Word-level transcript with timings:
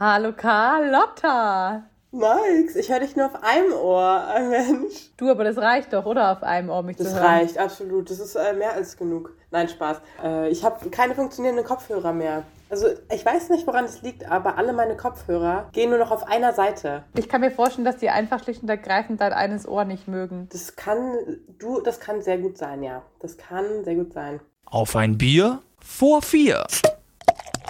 Hallo 0.00 0.32
Carlotta. 0.32 1.84
Max, 2.10 2.74
ich 2.74 2.90
höre 2.90 2.98
dich 2.98 3.14
nur 3.14 3.26
auf 3.26 3.44
einem 3.44 3.72
Ohr, 3.72 4.26
ein 4.26 4.50
Mensch. 4.50 5.10
Du, 5.16 5.30
aber 5.30 5.44
das 5.44 5.56
reicht 5.56 5.92
doch, 5.92 6.04
oder? 6.04 6.32
Auf 6.32 6.42
einem 6.42 6.68
Ohr 6.68 6.82
mich 6.82 6.96
das 6.96 7.10
zu 7.10 7.14
hören. 7.14 7.22
Das 7.22 7.32
reicht, 7.32 7.58
absolut. 7.58 8.10
Das 8.10 8.18
ist 8.18 8.34
äh, 8.34 8.54
mehr 8.54 8.72
als 8.72 8.96
genug. 8.96 9.36
Nein, 9.52 9.68
Spaß. 9.68 10.00
Äh, 10.22 10.48
ich 10.48 10.64
habe 10.64 10.90
keine 10.90 11.14
funktionierenden 11.14 11.64
Kopfhörer 11.64 12.12
mehr. 12.12 12.42
Also 12.70 12.88
ich 13.14 13.24
weiß 13.24 13.50
nicht, 13.50 13.68
woran 13.68 13.84
es 13.84 14.02
liegt, 14.02 14.28
aber 14.28 14.58
alle 14.58 14.72
meine 14.72 14.96
Kopfhörer 14.96 15.68
gehen 15.72 15.90
nur 15.90 16.00
noch 16.00 16.10
auf 16.10 16.26
einer 16.26 16.52
Seite. 16.54 17.04
Ich 17.16 17.28
kann 17.28 17.40
mir 17.40 17.52
vorstellen, 17.52 17.84
dass 17.84 17.98
die 17.98 18.10
einfach 18.10 18.42
schlicht 18.42 18.62
und 18.62 18.68
ergreifend 18.68 19.20
dein 19.20 19.32
eines 19.32 19.68
Ohr 19.68 19.84
nicht 19.84 20.08
mögen. 20.08 20.48
Das 20.50 20.74
kann, 20.74 21.38
du, 21.60 21.80
das 21.80 22.00
kann 22.00 22.20
sehr 22.20 22.38
gut 22.38 22.58
sein, 22.58 22.82
ja. 22.82 23.02
Das 23.20 23.36
kann 23.36 23.84
sehr 23.84 23.94
gut 23.94 24.12
sein. 24.12 24.40
Auf 24.64 24.96
ein 24.96 25.18
Bier 25.18 25.60
vor 25.78 26.20
vier. 26.20 26.66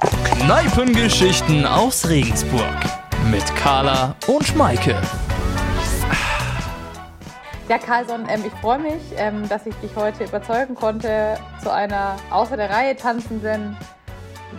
Kneipengeschichten 0.00 1.64
aus 1.66 2.08
Regensburg 2.08 2.76
mit 3.30 3.44
Carla 3.56 4.14
und 4.26 4.56
Maike. 4.56 4.96
Ja, 7.68 7.78
Carlson, 7.78 8.26
ähm, 8.28 8.42
ich 8.46 8.52
freue 8.60 8.78
mich, 8.78 9.00
ähm, 9.16 9.48
dass 9.48 9.64
ich 9.66 9.74
dich 9.76 9.96
heute 9.96 10.24
überzeugen 10.24 10.74
konnte 10.74 11.38
zu 11.62 11.72
einer 11.72 12.16
außer 12.30 12.56
der 12.56 12.70
Reihe 12.70 12.96
tanzenden 12.96 13.76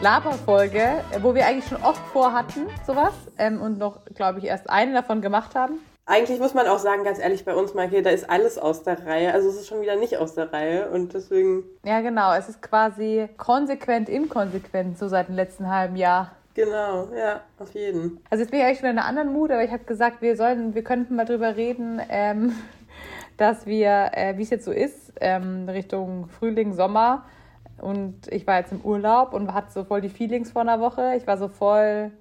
Laberfolge, 0.02 1.04
äh, 1.12 1.22
wo 1.22 1.36
wir 1.36 1.46
eigentlich 1.46 1.68
schon 1.68 1.84
oft 1.84 2.02
vorhatten, 2.12 2.68
sowas, 2.88 3.14
ähm, 3.38 3.62
und 3.62 3.78
noch, 3.78 4.06
glaube 4.16 4.40
ich, 4.40 4.46
erst 4.46 4.70
eine 4.70 4.94
davon 4.94 5.22
gemacht 5.22 5.54
haben. 5.54 5.80
Eigentlich 6.08 6.40
muss 6.40 6.54
man 6.54 6.68
auch 6.68 6.78
sagen, 6.78 7.04
ganz 7.04 7.18
ehrlich, 7.18 7.46
bei 7.46 7.56
uns, 7.56 7.74
Maike, 7.74 8.04
da 8.04 8.12
ist 8.12 8.30
alles 8.30 8.60
aus 8.60 8.84
der 8.84 9.08
Reihe. 9.08 9.34
Also 9.34 9.50
es 9.50 9.56
ist 9.56 9.68
schon 9.68 9.82
wieder 9.82 9.96
nicht 9.96 10.18
aus 10.18 10.36
der 10.36 10.54
Reihe 10.54 10.90
und 10.90 11.16
deswegen. 11.16 11.64
Ja, 11.84 12.02
genau. 12.02 12.34
Es 12.36 12.48
ist 12.48 12.62
quasi 12.62 13.28
konsequent 13.38 14.08
inkonsequent, 14.08 15.00
so 15.00 15.08
seit 15.08 15.30
dem 15.30 15.36
letzten 15.36 15.68
halben 15.68 15.96
Jahr. 15.96 16.32
Genau, 16.54 17.10
ja, 17.18 17.42
auf 17.58 17.74
jeden. 17.74 18.20
Also 18.30 18.44
jetzt 18.44 18.52
bin 18.52 18.60
ich 18.60 18.66
eigentlich 18.66 18.80
schon 18.80 18.90
in 18.90 19.00
einer 19.00 19.08
anderen 19.08 19.34
Mut, 19.34 19.52
aber 19.52 19.64
ich 19.64 19.72
habe 19.72 19.84
gesagt, 19.84 20.22
wir 20.22 20.38
sollen, 20.38 20.76
wir 20.76 20.84
könnten 20.84 21.16
mal 21.16 21.26
drüber 21.26 21.56
reden, 21.56 22.00
ähm, 22.10 22.54
dass 23.38 23.66
wir, 23.66 24.12
äh, 24.14 24.38
wie 24.38 24.44
es 24.44 24.52
jetzt 24.52 24.66
so 24.66 24.72
ist, 24.72 25.14
ähm, 25.20 25.68
Richtung 25.68 26.28
Frühling, 26.28 26.74
Sommer. 26.74 27.26
Und 27.82 28.32
ich 28.32 28.46
war 28.46 28.60
jetzt 28.60 28.72
im 28.72 28.82
Urlaub 28.82 29.34
und 29.34 29.54
hatte 29.54 29.72
so 29.72 29.84
voll 29.84 30.02
die 30.02 30.10
Feelings 30.10 30.52
vor 30.52 30.62
einer 30.62 30.80
Woche. 30.80 31.16
Ich 31.18 31.26
war 31.26 31.38
so 31.38 31.48
voll 31.48 32.12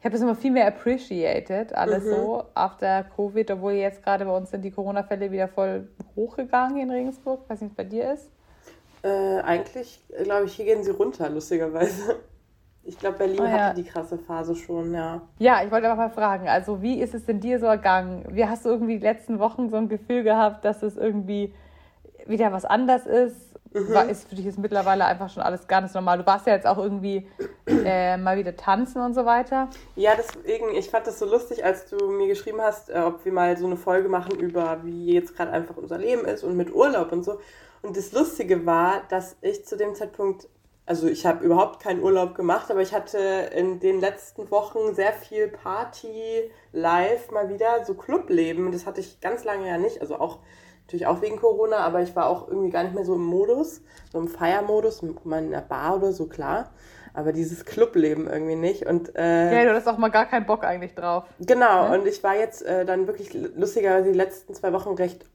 ich 0.00 0.04
habe 0.06 0.14
das 0.14 0.22
immer 0.22 0.34
viel 0.34 0.50
mehr 0.50 0.66
appreciated, 0.66 1.74
alles 1.74 2.04
mhm. 2.04 2.10
so, 2.10 2.44
after 2.54 3.04
Covid, 3.04 3.50
obwohl 3.50 3.72
jetzt 3.72 4.02
gerade 4.02 4.24
bei 4.24 4.34
uns 4.34 4.50
sind 4.50 4.62
die 4.62 4.70
Corona-Fälle 4.70 5.30
wieder 5.30 5.46
voll 5.46 5.88
hochgegangen 6.16 6.78
in 6.78 6.90
Regensburg. 6.90 7.40
Ich 7.44 7.50
weiß 7.50 7.60
nicht, 7.60 7.72
was 7.72 7.76
bei 7.76 7.84
dir 7.84 8.14
ist. 8.14 8.30
Äh, 9.02 9.40
eigentlich, 9.40 10.00
glaube 10.22 10.46
ich, 10.46 10.54
hier 10.54 10.64
gehen 10.64 10.82
sie 10.82 10.90
runter, 10.90 11.28
lustigerweise. 11.28 12.16
Ich 12.82 12.98
glaube, 12.98 13.18
Berlin 13.18 13.40
oh, 13.40 13.44
ja. 13.44 13.50
hatte 13.50 13.82
die 13.82 13.88
krasse 13.88 14.16
Phase 14.16 14.56
schon, 14.56 14.94
ja. 14.94 15.20
Ja, 15.38 15.62
ich 15.62 15.70
wollte 15.70 15.86
aber 15.86 16.00
mal 16.00 16.10
fragen, 16.10 16.48
also 16.48 16.80
wie 16.80 16.98
ist 16.98 17.14
es 17.14 17.26
denn 17.26 17.38
dir 17.38 17.60
so 17.60 17.66
ergangen? 17.66 18.24
Wie 18.30 18.46
hast 18.46 18.64
du 18.64 18.70
irgendwie 18.70 18.98
die 18.98 19.04
letzten 19.04 19.38
Wochen 19.38 19.68
so 19.68 19.76
ein 19.76 19.90
Gefühl 19.90 20.22
gehabt, 20.22 20.64
dass 20.64 20.82
es 20.82 20.96
irgendwie 20.96 21.54
wieder 22.26 22.52
was 22.52 22.64
anders 22.64 23.04
ist? 23.04 23.59
Mhm. 23.72 23.94
War, 23.94 24.08
ist 24.08 24.28
für 24.28 24.34
dich 24.34 24.46
ist 24.46 24.58
mittlerweile 24.58 25.04
einfach 25.04 25.30
schon 25.30 25.42
alles 25.42 25.68
ganz 25.68 25.94
normal. 25.94 26.18
Du 26.18 26.26
warst 26.26 26.46
ja 26.46 26.54
jetzt 26.54 26.66
auch 26.66 26.78
irgendwie 26.78 27.28
äh, 27.66 28.16
mal 28.16 28.36
wieder 28.36 28.56
tanzen 28.56 29.00
und 29.00 29.14
so 29.14 29.24
weiter. 29.24 29.68
Ja, 29.94 30.12
deswegen, 30.16 30.74
ich 30.74 30.90
fand 30.90 31.06
das 31.06 31.18
so 31.20 31.26
lustig, 31.26 31.64
als 31.64 31.86
du 31.86 32.10
mir 32.10 32.26
geschrieben 32.26 32.60
hast, 32.60 32.90
äh, 32.90 32.98
ob 32.98 33.24
wir 33.24 33.32
mal 33.32 33.56
so 33.56 33.66
eine 33.66 33.76
Folge 33.76 34.08
machen 34.08 34.38
über, 34.40 34.80
wie 34.82 35.12
jetzt 35.12 35.36
gerade 35.36 35.52
einfach 35.52 35.76
unser 35.76 35.98
Leben 35.98 36.24
ist 36.24 36.42
und 36.42 36.56
mit 36.56 36.74
Urlaub 36.74 37.12
und 37.12 37.24
so. 37.24 37.38
Und 37.82 37.96
das 37.96 38.12
Lustige 38.12 38.66
war, 38.66 39.02
dass 39.08 39.36
ich 39.40 39.64
zu 39.64 39.76
dem 39.76 39.94
Zeitpunkt, 39.94 40.48
also 40.84 41.06
ich 41.06 41.24
habe 41.24 41.44
überhaupt 41.44 41.80
keinen 41.80 42.02
Urlaub 42.02 42.34
gemacht, 42.34 42.70
aber 42.70 42.80
ich 42.80 42.92
hatte 42.92 43.18
in 43.54 43.78
den 43.78 44.00
letzten 44.00 44.50
Wochen 44.50 44.94
sehr 44.94 45.12
viel 45.12 45.46
Party, 45.46 46.50
live 46.72 47.30
mal 47.30 47.48
wieder, 47.48 47.84
so 47.84 47.94
Clubleben. 47.94 48.72
Das 48.72 48.84
hatte 48.84 49.00
ich 49.00 49.20
ganz 49.20 49.44
lange 49.44 49.68
ja 49.68 49.78
nicht. 49.78 50.00
Also 50.00 50.16
auch 50.16 50.40
Natürlich 50.90 51.06
auch 51.06 51.22
wegen 51.22 51.36
Corona, 51.36 51.76
aber 51.76 52.02
ich 52.02 52.16
war 52.16 52.26
auch 52.26 52.48
irgendwie 52.48 52.70
gar 52.70 52.82
nicht 52.82 52.96
mehr 52.96 53.04
so 53.04 53.14
im 53.14 53.24
Modus, 53.24 53.80
so 54.10 54.18
im 54.18 54.26
Feiermodus, 54.26 55.02
mal 55.22 55.40
in 55.40 55.52
der 55.52 55.60
Bar 55.60 55.98
oder 55.98 56.10
so, 56.10 56.26
klar. 56.26 56.72
Aber 57.14 57.32
dieses 57.32 57.64
Clubleben 57.64 58.26
irgendwie 58.26 58.56
nicht. 58.56 58.86
Und, 58.86 59.14
äh, 59.14 59.54
ja, 59.54 59.70
du 59.70 59.76
hast 59.76 59.86
auch 59.86 59.98
mal 59.98 60.08
gar 60.08 60.26
keinen 60.26 60.46
Bock 60.46 60.64
eigentlich 60.64 60.96
drauf. 60.96 61.26
Genau, 61.38 61.84
ja? 61.84 61.94
und 61.94 62.08
ich 62.08 62.24
war 62.24 62.34
jetzt 62.34 62.62
äh, 62.62 62.84
dann 62.84 63.06
wirklich 63.06 63.32
lustigerweise 63.32 64.10
die 64.10 64.16
letzten 64.16 64.52
zwei 64.52 64.72
Wochen 64.72 64.94
recht 64.94 65.26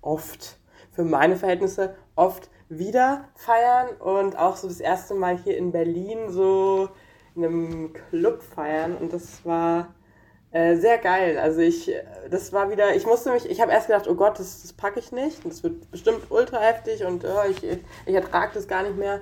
oft, 0.00 0.58
für 0.90 1.04
meine 1.04 1.36
Verhältnisse, 1.36 1.94
oft 2.16 2.50
wieder 2.68 3.28
feiern 3.36 3.90
und 4.00 4.36
auch 4.36 4.56
so 4.56 4.66
das 4.66 4.80
erste 4.80 5.14
Mal 5.14 5.38
hier 5.38 5.56
in 5.56 5.70
Berlin 5.70 6.30
so 6.30 6.88
in 7.36 7.44
einem 7.44 7.92
Club 8.10 8.42
feiern. 8.42 8.96
Und 8.96 9.12
das 9.12 9.44
war 9.44 9.94
äh, 10.54 10.76
sehr 10.76 10.98
geil. 10.98 11.36
Also 11.36 11.60
ich, 11.60 11.92
das 12.30 12.52
war 12.52 12.70
wieder, 12.70 12.94
ich 12.94 13.04
musste 13.06 13.32
mich, 13.32 13.50
ich 13.50 13.60
habe 13.60 13.72
erst 13.72 13.88
gedacht, 13.88 14.06
oh 14.08 14.14
Gott, 14.14 14.38
das, 14.38 14.62
das 14.62 14.72
packe 14.72 15.00
ich 15.00 15.10
nicht. 15.10 15.44
Das 15.44 15.64
wird 15.64 15.90
bestimmt 15.90 16.30
ultra 16.30 16.60
heftig 16.60 17.04
und 17.04 17.24
oh, 17.24 17.50
ich, 17.50 17.62
ich 18.06 18.14
ertrage 18.14 18.52
das 18.54 18.68
gar 18.68 18.84
nicht 18.84 18.96
mehr. 18.96 19.18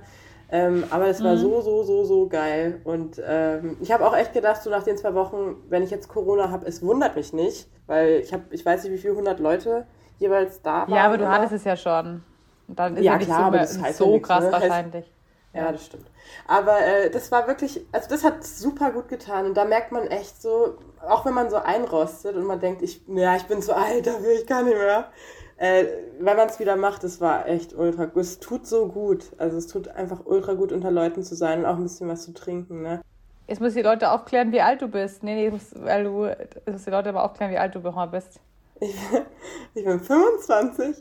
Ähm, 0.50 0.84
aber 0.91 1.06
es 1.06 1.25
war 1.25 1.32
mhm. 1.32 1.38
so, 1.38 1.62
so, 1.62 1.82
so, 1.84 2.04
so 2.04 2.28
geil. 2.28 2.82
Und 2.84 3.20
ähm, 3.26 3.78
ich 3.81 3.91
habe 3.91 4.06
auch 4.06 4.15
echt 4.15 4.34
gedacht, 4.34 4.62
so 4.62 4.69
nach 4.69 4.82
den 4.82 4.98
zwei 4.98 5.15
Wochen, 5.15 5.56
wenn 5.70 5.82
ich 5.82 5.91
jetzt 5.91 6.10
Corona 6.10 6.50
habe, 6.50 6.66
es 6.66 6.82
wundert 6.82 7.16
mich 7.16 7.32
nicht, 7.32 7.66
weil 7.87 8.20
ich 8.22 8.34
habe, 8.34 8.43
ich 8.50 8.66
weiß 8.66 8.84
nicht, 8.84 8.93
wie 8.93 8.99
viele 8.99 9.16
hundert 9.16 9.41
Leute 9.41 9.87
jeweils 10.19 10.60
da 10.60 10.82
waren. 10.82 10.91
Ja, 10.94 11.06
aber 11.06 11.16
du 11.16 11.26
hattest 11.26 11.54
es 11.54 11.64
ja 11.64 11.78
schon. 11.78 12.22
Und 12.69 12.78
dann 12.78 12.94
ist 12.99 13.04
ja, 13.04 13.12
ja 13.12 13.19
klar, 13.19 13.50
so, 13.50 13.59
das 13.59 13.81
heißt 13.81 13.97
so 13.97 14.14
ja 14.16 14.20
krass 14.20 14.44
ne? 14.44 14.53
wahrscheinlich. 14.53 15.10
Ja, 15.54 15.70
das 15.70 15.84
stimmt. 15.84 16.06
Aber 16.46 16.80
äh, 16.80 17.10
das 17.10 17.30
war 17.30 17.46
wirklich, 17.46 17.84
also 17.92 18.08
das 18.08 18.24
hat 18.24 18.44
super 18.44 18.90
gut 18.90 19.08
getan. 19.08 19.46
Und 19.46 19.56
da 19.56 19.64
merkt 19.64 19.92
man 19.92 20.06
echt 20.06 20.40
so, 20.40 20.78
auch 21.06 21.26
wenn 21.26 21.34
man 21.34 21.50
so 21.50 21.56
einrostet 21.56 22.36
und 22.36 22.44
man 22.44 22.60
denkt, 22.60 22.80
ich, 22.82 23.02
ja, 23.06 23.36
ich 23.36 23.44
bin 23.44 23.60
zu 23.60 23.76
alt 23.76 24.06
dafür, 24.06 24.32
ich 24.32 24.46
kann 24.46 24.64
nicht 24.64 24.78
mehr. 24.78 25.10
Äh, 25.58 25.84
wenn 26.18 26.36
man 26.36 26.48
es 26.48 26.58
wieder 26.58 26.76
macht, 26.76 27.04
es 27.04 27.20
war 27.20 27.46
echt 27.46 27.74
ultra 27.74 28.06
gut. 28.06 28.22
Es 28.22 28.40
tut 28.40 28.66
so 28.66 28.88
gut. 28.88 29.26
Also 29.36 29.58
es 29.58 29.66
tut 29.66 29.88
einfach 29.88 30.20
ultra 30.24 30.54
gut, 30.54 30.72
unter 30.72 30.90
Leuten 30.90 31.22
zu 31.22 31.34
sein 31.34 31.60
und 31.60 31.66
auch 31.66 31.76
ein 31.76 31.82
bisschen 31.82 32.08
was 32.08 32.24
zu 32.24 32.32
trinken, 32.32 32.82
ne? 32.82 33.02
Jetzt 33.46 33.60
muss 33.60 33.74
die 33.74 33.82
Leute 33.82 34.10
aufklären, 34.10 34.52
wie 34.52 34.62
alt 34.62 34.80
du 34.80 34.88
bist. 34.88 35.22
Nee, 35.22 35.34
nee, 35.34 35.50
muss, 35.50 35.74
weil 35.74 36.04
du, 36.04 36.24
es 36.24 36.72
muss 36.72 36.84
die 36.84 36.90
Leute 36.90 37.10
aber 37.10 37.24
aufklären, 37.24 37.52
wie 37.52 37.58
alt 37.58 37.74
du 37.74 37.80
bist. 37.80 38.40
Ich, 38.80 38.94
ich 39.74 39.84
bin 39.84 40.00
25 40.00 40.96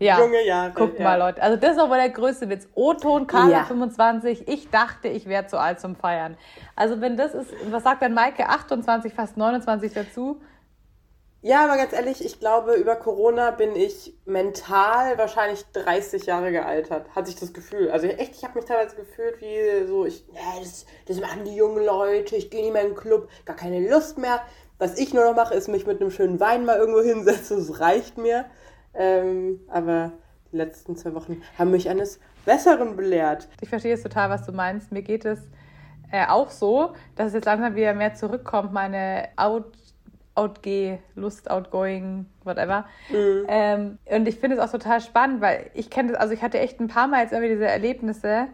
ja. 0.00 0.18
junge 0.18 0.44
Jahre. 0.44 0.72
Guck 0.74 0.98
ja. 0.98 1.04
mal, 1.04 1.18
Leute. 1.18 1.42
Also 1.42 1.56
das 1.56 1.76
ist 1.76 1.76
mal 1.76 1.98
der 1.98 2.10
größte 2.10 2.48
Witz. 2.48 2.68
O-Ton, 2.74 3.26
Karla 3.26 3.58
ja. 3.58 3.64
25. 3.64 4.48
Ich 4.48 4.70
dachte, 4.70 5.08
ich 5.08 5.26
wäre 5.26 5.46
zu 5.46 5.58
alt 5.58 5.80
zum 5.80 5.94
Feiern. 5.94 6.36
Also 6.74 7.00
wenn 7.00 7.16
das 7.16 7.34
ist, 7.34 7.52
was 7.70 7.84
sagt 7.84 8.02
dann 8.02 8.14
Maike? 8.14 8.48
28, 8.48 9.14
fast 9.14 9.36
29 9.36 9.92
dazu? 9.92 10.40
Ja, 11.42 11.64
aber 11.64 11.78
ganz 11.78 11.94
ehrlich, 11.94 12.22
ich 12.22 12.38
glaube, 12.38 12.74
über 12.74 12.96
Corona 12.96 13.50
bin 13.50 13.74
ich 13.74 14.14
mental 14.26 15.16
wahrscheinlich 15.16 15.64
30 15.72 16.26
Jahre 16.26 16.52
gealtert, 16.52 17.06
hatte 17.16 17.30
ich 17.30 17.36
das 17.36 17.54
Gefühl. 17.54 17.90
Also 17.90 18.08
echt, 18.08 18.36
ich 18.36 18.44
habe 18.44 18.58
mich 18.58 18.66
teilweise 18.66 18.94
gefühlt 18.94 19.40
wie 19.40 19.86
so, 19.86 20.04
ich, 20.04 20.26
ja, 20.34 20.60
das, 20.60 20.84
das 21.06 21.18
machen 21.18 21.46
die 21.46 21.56
jungen 21.56 21.82
Leute, 21.82 22.36
ich 22.36 22.50
gehe 22.50 22.62
nicht 22.62 22.74
mehr 22.74 22.82
in 22.82 22.88
den 22.88 22.96
Club, 22.96 23.30
gar 23.46 23.56
keine 23.56 23.88
Lust 23.88 24.18
mehr. 24.18 24.42
Was 24.78 24.98
ich 24.98 25.14
nur 25.14 25.24
noch 25.24 25.34
mache, 25.34 25.54
ist 25.54 25.68
mich 25.68 25.86
mit 25.86 26.02
einem 26.02 26.10
schönen 26.10 26.40
Wein 26.40 26.66
mal 26.66 26.76
irgendwo 26.76 27.00
hinsetzen, 27.00 27.56
das 27.56 27.80
reicht 27.80 28.18
mir. 28.18 28.44
Ähm, 28.94 29.60
aber 29.68 30.12
die 30.52 30.56
letzten 30.56 30.96
zwei 30.96 31.14
Wochen 31.14 31.42
haben 31.58 31.70
mich 31.70 31.88
eines 31.88 32.20
Besseren 32.44 32.96
belehrt. 32.96 33.48
Ich 33.60 33.68
verstehe 33.68 33.92
jetzt 33.92 34.02
total, 34.02 34.30
was 34.30 34.44
du 34.46 34.52
meinst. 34.52 34.92
Mir 34.92 35.02
geht 35.02 35.24
es 35.24 35.38
äh, 36.10 36.26
auch 36.26 36.50
so, 36.50 36.94
dass 37.16 37.28
es 37.28 37.34
jetzt 37.34 37.44
langsam 37.44 37.74
wieder 37.76 37.94
mehr 37.94 38.14
zurückkommt, 38.14 38.72
meine 38.72 39.28
Out 39.36 39.72
Outgeh, 40.36 40.98
Lust, 41.16 41.50
Outgoing, 41.50 42.24
whatever. 42.44 42.86
Mhm. 43.10 43.46
Ähm, 43.48 43.98
und 44.06 44.28
ich 44.28 44.36
finde 44.36 44.56
es 44.56 44.62
auch 44.62 44.70
total 44.70 45.00
spannend, 45.00 45.40
weil 45.40 45.70
ich 45.74 45.90
kenne 45.90 46.12
das, 46.12 46.20
also 46.20 46.32
ich 46.32 46.40
hatte 46.40 46.58
echt 46.58 46.80
ein 46.80 46.88
paar 46.88 47.08
Mal 47.08 47.22
jetzt 47.22 47.32
irgendwie 47.32 47.52
diese 47.52 47.66
Erlebnisse. 47.66 48.46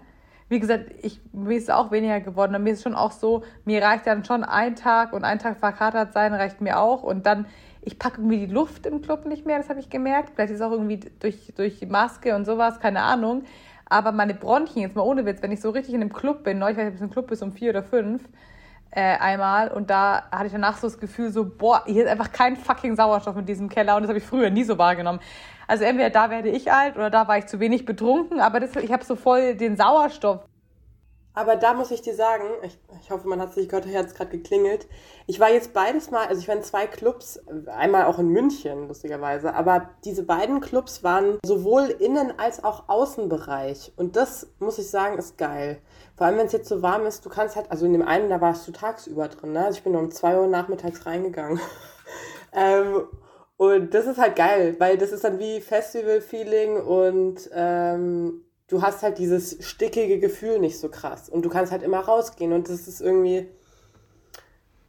Wie 0.49 0.59
gesagt, 0.59 0.87
ich, 1.03 1.21
mir 1.33 1.57
ist 1.57 1.65
es 1.65 1.71
auch 1.71 1.91
weniger 1.91 2.21
geworden. 2.21 2.55
Und 2.55 2.65
mir 2.65 2.71
ist 2.71 2.79
es 2.79 2.83
schon 2.83 2.95
auch 2.95 3.13
so, 3.13 3.45
mir 3.65 3.83
reicht 3.83 4.07
dann 4.07 4.25
schon 4.25 4.43
ein 4.43 4.75
Tag 4.75 5.13
und 5.13 5.25
ein 5.25 5.39
Tag 5.39 5.59
verkatert 5.59 6.13
sein 6.13 6.35
reicht 6.35 6.61
mir 6.61 6.81
auch. 6.81 7.03
Und 7.03 7.27
dann 7.27 7.47
ich 7.87 8.01
packe 8.01 8.21
irgendwie 8.21 8.47
die 8.47 8.53
Luft 8.53 8.85
im 8.85 9.01
Club 9.01 9.27
nicht 9.27 9.47
mehr, 9.47 9.59
das 9.59 9.69
habe 9.69 9.79
ich 9.79 9.89
gemerkt. 9.89 10.33
Vielleicht 10.35 10.51
ist 10.51 10.57
es 10.57 10.63
auch 10.63 10.73
irgendwie 10.73 11.01
durch, 11.21 11.53
durch 11.57 11.79
die 11.79 11.87
Maske 11.87 12.35
und 12.35 12.45
sowas, 12.45 12.81
keine 12.81 13.03
Ahnung. 13.03 13.45
Aber 13.89 14.11
meine 14.11 14.35
Bronchien, 14.35 14.83
jetzt 14.83 14.97
mal 14.97 15.03
ohne 15.03 15.25
Witz, 15.25 15.41
wenn 15.41 15.53
ich 15.53 15.61
so 15.61 15.71
richtig 15.71 15.95
in 15.95 16.01
einem 16.01 16.13
Club 16.13 16.43
bin, 16.43 16.59
neulich 16.59 16.77
war 16.77 16.89
ich 16.89 17.01
im 17.01 17.11
Club 17.11 17.29
bis 17.29 17.43
um 17.43 17.53
vier 17.53 17.71
oder 17.71 17.85
fünf, 17.85 18.29
äh, 18.91 19.17
einmal 19.19 19.69
und 19.69 19.89
da 19.91 20.25
hatte 20.33 20.47
ich 20.47 20.53
danach 20.53 20.79
so 20.79 20.89
das 20.89 20.99
Gefühl 20.99 21.31
so, 21.31 21.45
boah, 21.45 21.85
hier 21.87 22.05
ist 22.05 22.11
einfach 22.11 22.33
kein 22.33 22.57
fucking 22.57 22.97
Sauerstoff 22.97 23.37
in 23.37 23.47
diesem 23.47 23.69
Keller 23.69 23.95
und 23.95 24.03
das 24.03 24.09
habe 24.09 24.19
ich 24.19 24.25
früher 24.25 24.51
nie 24.51 24.65
so 24.65 24.79
wahrgenommen. 24.79 25.21
Also 25.69 25.85
entweder 25.85 26.11
da 26.11 26.31
werde 26.31 26.49
ich 26.49 26.73
alt 26.73 26.97
oder 26.97 27.11
da 27.11 27.29
war 27.29 27.39
ich 27.39 27.47
zu 27.47 27.61
wenig 27.61 27.85
betrunken, 27.85 28.41
aber 28.41 28.59
das, 28.59 28.75
ich 28.77 28.93
habe 28.93 29.05
so 29.05 29.15
voll 29.15 29.55
den 29.55 29.77
Sauerstoff 29.77 30.41
Aber 31.37 31.57
da 31.57 31.75
muss 31.75 31.91
ich 31.91 32.01
dir 32.01 32.15
sagen, 32.15 32.45
ich, 32.63 32.79
ich 33.03 33.11
hoffe, 33.11 33.29
man 33.29 33.43
hat 33.43 33.53
sich 33.53 33.69
gehört, 33.69 33.85
Herz 33.85 34.15
gerade 34.15 34.31
geklingelt. 34.31 34.89
Ich 35.27 35.39
war 35.39 35.51
jetzt 35.51 35.75
beides 35.75 36.11
mal, 36.11 36.27
also 36.27 36.41
ich 36.41 36.49
war 36.49 36.57
in 36.57 36.63
zwei 36.63 36.87
Clubs, 36.87 37.39
einmal 37.67 38.07
auch 38.07 38.19
in 38.19 38.29
München, 38.29 38.89
lustigerweise, 38.89 39.53
aber 39.53 39.91
diese 40.07 40.23
beiden 40.23 40.61
Clubs 40.61 41.05
waren 41.05 41.39
sowohl 41.45 41.89
Innen- 41.89 42.39
als 42.39 42.65
auch 42.65 42.89
Außenbereich. 42.89 43.93
Und 43.97 44.17
das, 44.17 44.47
muss 44.61 44.79
ich 44.79 44.89
sagen, 44.89 45.19
ist 45.19 45.37
geil. 45.37 45.83
Vor 46.17 46.27
allem, 46.27 46.39
wenn 46.39 46.47
es 46.47 46.53
jetzt 46.53 46.71
so 46.71 46.81
warm 46.81 47.05
ist, 47.05 47.27
du 47.27 47.29
kannst 47.29 47.55
halt, 47.55 47.71
also 47.71 47.85
in 47.85 47.93
dem 47.93 48.09
einen, 48.09 48.31
da 48.31 48.41
warst 48.41 48.67
du 48.67 48.73
tagsüber 48.73 49.29
drin, 49.29 49.53
ne? 49.53 49.67
Also 49.67 49.77
ich 49.77 49.85
bin 49.85 49.95
um 49.95 50.11
zwei 50.11 50.41
Uhr 50.41 50.47
nachmittags 50.47 51.05
reingegangen. 51.05 51.61
ähm, 52.55 53.09
und 53.59 53.93
das 53.93 54.07
ist 54.07 54.19
halt 54.19 54.37
geil, 54.37 54.77
weil 54.79 54.97
das 54.97 55.13
ist 55.13 55.25
dann 55.25 55.39
wie 55.39 55.61
Festival-Feeling 55.61 56.81
und 56.81 57.51
ähm, 57.53 58.46
du 58.69 58.83
hast 58.83 59.03
halt 59.03 59.19
dieses 59.19 59.65
stickige 59.65 60.19
Gefühl 60.19 60.59
nicht 60.59 60.79
so 60.79 60.89
krass. 60.89 61.29
Und 61.29 61.45
du 61.45 61.49
kannst 61.49 61.73
halt 61.73 61.83
immer 61.83 62.01
rausgehen 62.01 62.53
und 62.53 62.69
das 62.69 62.89
ist 62.89 63.01
irgendwie. 63.01 63.49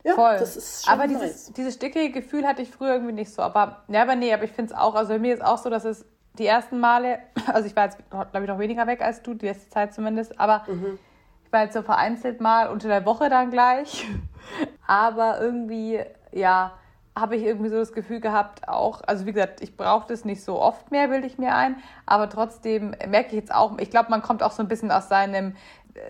Ja, 0.03 0.13
Voll. 0.13 0.37
das 0.37 0.55
ist 0.55 0.85
schon 0.85 0.93
Aber 0.93 1.07
nice. 1.07 1.19
dieses, 1.19 1.53
dieses 1.53 1.73
stickige 1.75 2.11
Gefühl 2.11 2.47
hatte 2.47 2.61
ich 2.61 2.71
früher 2.71 2.93
irgendwie 2.93 3.13
nicht 3.13 3.31
so. 3.31 3.41
Aber, 3.41 3.83
ja, 3.89 4.03
aber 4.03 4.15
nee, 4.15 4.33
aber 4.33 4.43
ich 4.43 4.51
finde 4.51 4.73
es 4.73 4.79
auch, 4.79 4.95
also 4.95 5.13
bei 5.13 5.19
mir 5.19 5.33
ist 5.33 5.43
auch 5.43 5.57
so, 5.57 5.69
dass 5.69 5.83
es 5.83 6.05
die 6.37 6.45
ersten 6.45 6.79
Male, 6.79 7.19
also 7.47 7.67
ich 7.67 7.75
war 7.75 7.85
jetzt, 7.85 7.97
glaube 8.09 8.29
ich, 8.41 8.47
noch 8.47 8.59
weniger 8.59 8.87
weg 8.87 9.01
als 9.01 9.21
du, 9.21 9.33
die 9.33 9.47
letzte 9.47 9.69
Zeit 9.69 9.93
zumindest, 9.93 10.39
aber 10.39 10.63
mhm. 10.67 10.97
ich 11.43 11.51
war 11.51 11.63
jetzt 11.63 11.73
so 11.73 11.81
vereinzelt 11.81 12.39
mal 12.39 12.69
unter 12.69 12.87
der 12.87 13.05
Woche 13.05 13.29
dann 13.29 13.51
gleich. 13.51 14.07
aber 14.87 15.41
irgendwie, 15.41 15.99
ja, 16.31 16.73
habe 17.19 17.35
ich 17.35 17.43
irgendwie 17.43 17.69
so 17.69 17.77
das 17.77 17.93
Gefühl 17.93 18.19
gehabt, 18.19 18.67
auch, 18.67 19.01
also 19.05 19.25
wie 19.25 19.33
gesagt, 19.33 19.61
ich 19.61 19.75
brauche 19.75 20.07
das 20.07 20.25
nicht 20.25 20.43
so 20.43 20.59
oft 20.59 20.91
mehr, 20.91 21.07
bilde 21.07 21.27
ich 21.27 21.37
mir 21.37 21.55
ein, 21.55 21.77
aber 22.05 22.29
trotzdem 22.29 22.95
merke 23.07 23.29
ich 23.29 23.33
jetzt 23.33 23.53
auch, 23.53 23.77
ich 23.79 23.89
glaube, 23.89 24.09
man 24.09 24.21
kommt 24.21 24.43
auch 24.43 24.51
so 24.51 24.61
ein 24.61 24.67
bisschen 24.67 24.91
aus 24.91 25.09
seinem 25.09 25.55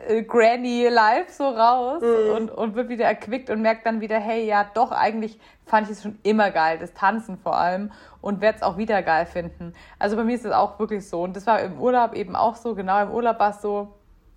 äh, 0.07 0.23
Granny 0.23 0.87
Life 0.89 1.31
so 1.31 1.47
raus 1.47 2.01
mhm. 2.01 2.35
und, 2.35 2.51
und 2.51 2.75
wird 2.75 2.89
wieder 2.89 3.05
erquickt 3.05 3.49
und 3.49 3.61
merkt 3.61 3.85
dann 3.85 4.01
wieder, 4.01 4.19
hey, 4.19 4.45
ja, 4.45 4.65
doch, 4.73 4.91
eigentlich 4.91 5.39
fand 5.65 5.87
ich 5.87 5.93
es 5.93 6.03
schon 6.03 6.19
immer 6.23 6.51
geil, 6.51 6.77
das 6.79 6.93
Tanzen 6.93 7.37
vor 7.37 7.57
allem 7.57 7.91
und 8.21 8.41
werde 8.41 8.57
es 8.57 8.63
auch 8.63 8.77
wieder 8.77 9.01
geil 9.01 9.25
finden. 9.25 9.73
Also 9.99 10.15
bei 10.15 10.23
mir 10.23 10.35
ist 10.35 10.45
es 10.45 10.51
auch 10.51 10.79
wirklich 10.79 11.07
so 11.07 11.23
und 11.23 11.35
das 11.35 11.47
war 11.47 11.59
im 11.61 11.79
Urlaub 11.79 12.13
eben 12.13 12.35
auch 12.35 12.55
so, 12.55 12.75
genau 12.75 13.01
im 13.01 13.11
Urlaub 13.11 13.39
war 13.39 13.51
es 13.51 13.61
so, 13.61 13.93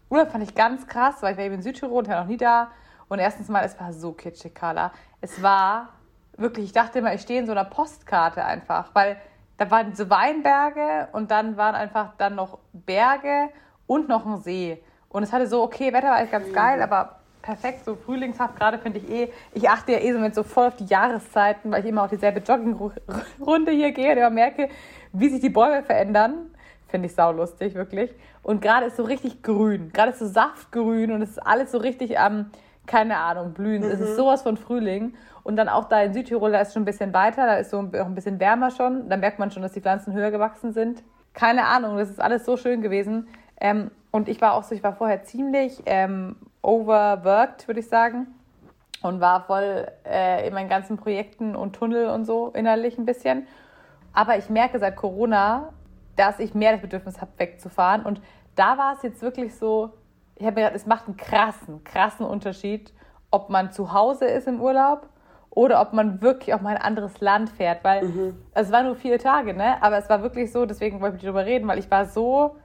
Urlaub 0.09 0.31
fand 0.31 0.45
ich 0.45 0.55
ganz 0.55 0.87
krass, 0.87 1.17
weil 1.21 1.33
ich 1.33 1.39
war 1.39 1.45
eben 1.45 1.57
in 1.57 1.63
Südtirol 1.63 1.99
und 1.99 2.09
war 2.09 2.21
noch 2.21 2.29
nie 2.29 2.37
da 2.37 2.69
und 3.09 3.19
erstens 3.19 3.49
mal, 3.49 3.65
es 3.65 3.79
war 3.81 3.93
so 3.93 4.13
kitschig, 4.13 4.55
Carla. 4.55 4.93
Es 5.21 5.43
war 5.43 5.89
wirklich, 6.41 6.67
ich 6.67 6.73
dachte 6.73 6.99
immer, 6.99 7.15
ich 7.15 7.21
stehe 7.21 7.41
in 7.41 7.47
so 7.47 7.53
einer 7.53 7.65
Postkarte 7.65 8.45
einfach, 8.45 8.91
weil 8.95 9.17
da 9.57 9.71
waren 9.71 9.95
so 9.95 10.09
Weinberge 10.09 11.09
und 11.13 11.31
dann 11.31 11.57
waren 11.57 11.75
einfach 11.75 12.15
dann 12.17 12.35
noch 12.35 12.59
Berge 12.73 13.51
und 13.87 14.09
noch 14.09 14.25
ein 14.25 14.39
See. 14.39 14.83
Und 15.09 15.23
es 15.23 15.33
hatte 15.33 15.47
so, 15.47 15.63
okay, 15.63 15.93
Wetter 15.93 16.09
war 16.09 16.17
eigentlich 16.17 16.31
ganz 16.31 16.53
geil, 16.53 16.81
aber 16.83 17.21
perfekt, 17.43 17.85
so 17.85 17.97
frühlingshaft 17.97 18.57
gerade 18.57 18.79
finde 18.79 19.01
ich 19.01 19.11
eh. 19.11 19.33
Ich 19.53 19.69
achte 19.69 19.93
ja 19.93 19.99
eh 19.99 20.13
so, 20.13 20.31
so 20.33 20.43
voll 20.43 20.69
auf 20.69 20.77
die 20.77 20.85
Jahreszeiten, 20.85 21.71
weil 21.71 21.83
ich 21.83 21.89
immer 21.89 22.05
auch 22.05 22.09
dieselbe 22.09 22.41
Joggingrunde 22.41 23.73
hier 23.73 23.93
gehe 23.93 24.13
und 24.13 24.19
immer 24.19 24.31
merke, 24.31 24.69
wie 25.13 25.29
sich 25.29 25.41
die 25.41 25.51
Bäume 25.51 25.83
verändern. 25.83 26.51
Finde 26.89 27.07
ich 27.07 27.15
saulustig, 27.15 27.75
wirklich. 27.75 28.11
Und 28.43 28.63
gerade 28.63 28.87
ist 28.87 28.97
so 28.97 29.05
richtig 29.05 29.43
grün. 29.43 29.91
Gerade 29.93 30.11
ist 30.13 30.19
so 30.19 30.27
saftgrün 30.27 31.13
und 31.13 31.23
es 31.23 31.31
ist 31.31 31.39
alles 31.39 31.71
so 31.71 31.79
richtig 31.79 32.19
am, 32.19 32.33
ähm, 32.33 32.47
keine 32.87 33.19
Ahnung, 33.19 33.53
blühen. 33.53 33.83
Mhm. 33.83 33.91
Es 33.91 34.01
ist 34.01 34.13
mhm. 34.13 34.17
sowas 34.17 34.43
von 34.43 34.57
Frühling. 34.57 35.15
Und 35.43 35.57
dann 35.57 35.69
auch 35.69 35.85
da 35.85 36.03
in 36.03 36.13
Südtirol, 36.13 36.53
da 36.53 36.61
ist 36.61 36.73
schon 36.73 36.83
ein 36.83 36.87
bisschen 36.87 37.15
weiter, 37.15 37.47
da 37.47 37.55
ist 37.55 37.71
so 37.71 37.79
auch 37.79 38.07
ein 38.07 38.15
bisschen 38.15 38.41
wärmer 38.41 38.71
schon. 38.71 39.09
Da 39.09 39.17
merkt 39.17 39.39
man 39.39 39.51
schon, 39.51 39.63
dass 39.63 39.73
die 39.73 39.81
Pflanzen 39.81 40.13
höher 40.13 40.31
gewachsen 40.31 40.73
sind. 40.73 41.03
Keine 41.33 41.67
Ahnung, 41.67 41.97
das 41.97 42.11
ist 42.11 42.21
alles 42.21 42.45
so 42.45 42.57
schön 42.57 42.83
gewesen. 42.83 43.29
Ähm, 43.61 43.91
und 44.11 44.29
ich 44.29 44.41
war 44.41 44.55
auch 44.55 44.63
so, 44.63 44.75
ich 44.75 44.83
war 44.83 44.95
vorher 44.95 45.23
ziemlich 45.23 45.83
ähm, 45.87 46.37
overworked, 46.63 47.69
würde 47.69 47.81
ich 47.81 47.89
sagen. 47.89 48.27
Und 49.03 49.21
war 49.21 49.45
voll 49.45 49.87
äh, 50.05 50.47
in 50.47 50.53
meinen 50.53 50.69
ganzen 50.69 50.99
Projekten 50.99 51.57
und 51.57 51.75
Tunnel 51.75 52.09
und 52.09 52.27
so 52.27 52.49
innerlich 52.49 52.99
ein 52.99 53.07
bisschen. 53.07 53.47
Aber 54.13 54.37
ich 54.37 54.51
merke 54.51 54.79
seit 54.79 54.97
Corona, 54.97 55.73
dass 56.17 56.39
ich 56.39 56.55
mehr 56.55 56.73
das 56.73 56.83
Bedürfnis 56.83 57.21
habe, 57.21 57.31
wegzufahren. 57.39 58.03
Und 58.05 58.21
da 58.57 58.77
war 58.77 58.95
es 58.95 59.03
jetzt 59.03 59.23
wirklich 59.23 59.55
so, 59.55 59.95
ich 60.35 60.45
habe 60.45 60.57
mir 60.57 60.67
gedacht, 60.67 60.77
es 60.77 60.87
macht 60.87 61.07
einen 61.07 61.17
krassen, 61.17 61.83
krassen 61.85 62.27
Unterschied, 62.27 62.93
ob 63.31 63.49
man 63.49 63.73
zu 63.73 63.95
Hause 63.95 64.27
ist 64.27 64.47
im 64.47 64.61
Urlaub 64.61 65.09
oder 65.51 65.81
ob 65.81 65.93
man 65.93 66.23
wirklich 66.23 66.55
auch 66.55 66.61
mal 66.61 66.77
ein 66.77 66.83
anderes 66.83 67.21
Land 67.21 67.51
fährt, 67.51 67.83
weil 67.83 68.05
mhm. 68.05 68.37
es 68.55 68.71
war 68.71 68.83
nur 68.83 68.95
vier 68.95 69.19
Tage, 69.19 69.53
ne? 69.53 69.83
Aber 69.83 69.99
es 69.99 70.09
war 70.09 70.23
wirklich 70.23 70.53
so, 70.53 70.65
deswegen 70.65 71.01
wollte 71.01 71.17
ich 71.17 71.23
darüber 71.23 71.45
reden, 71.45 71.67
weil 71.67 71.79
ich 71.79 71.91
war 71.91 72.07
so, 72.07 72.57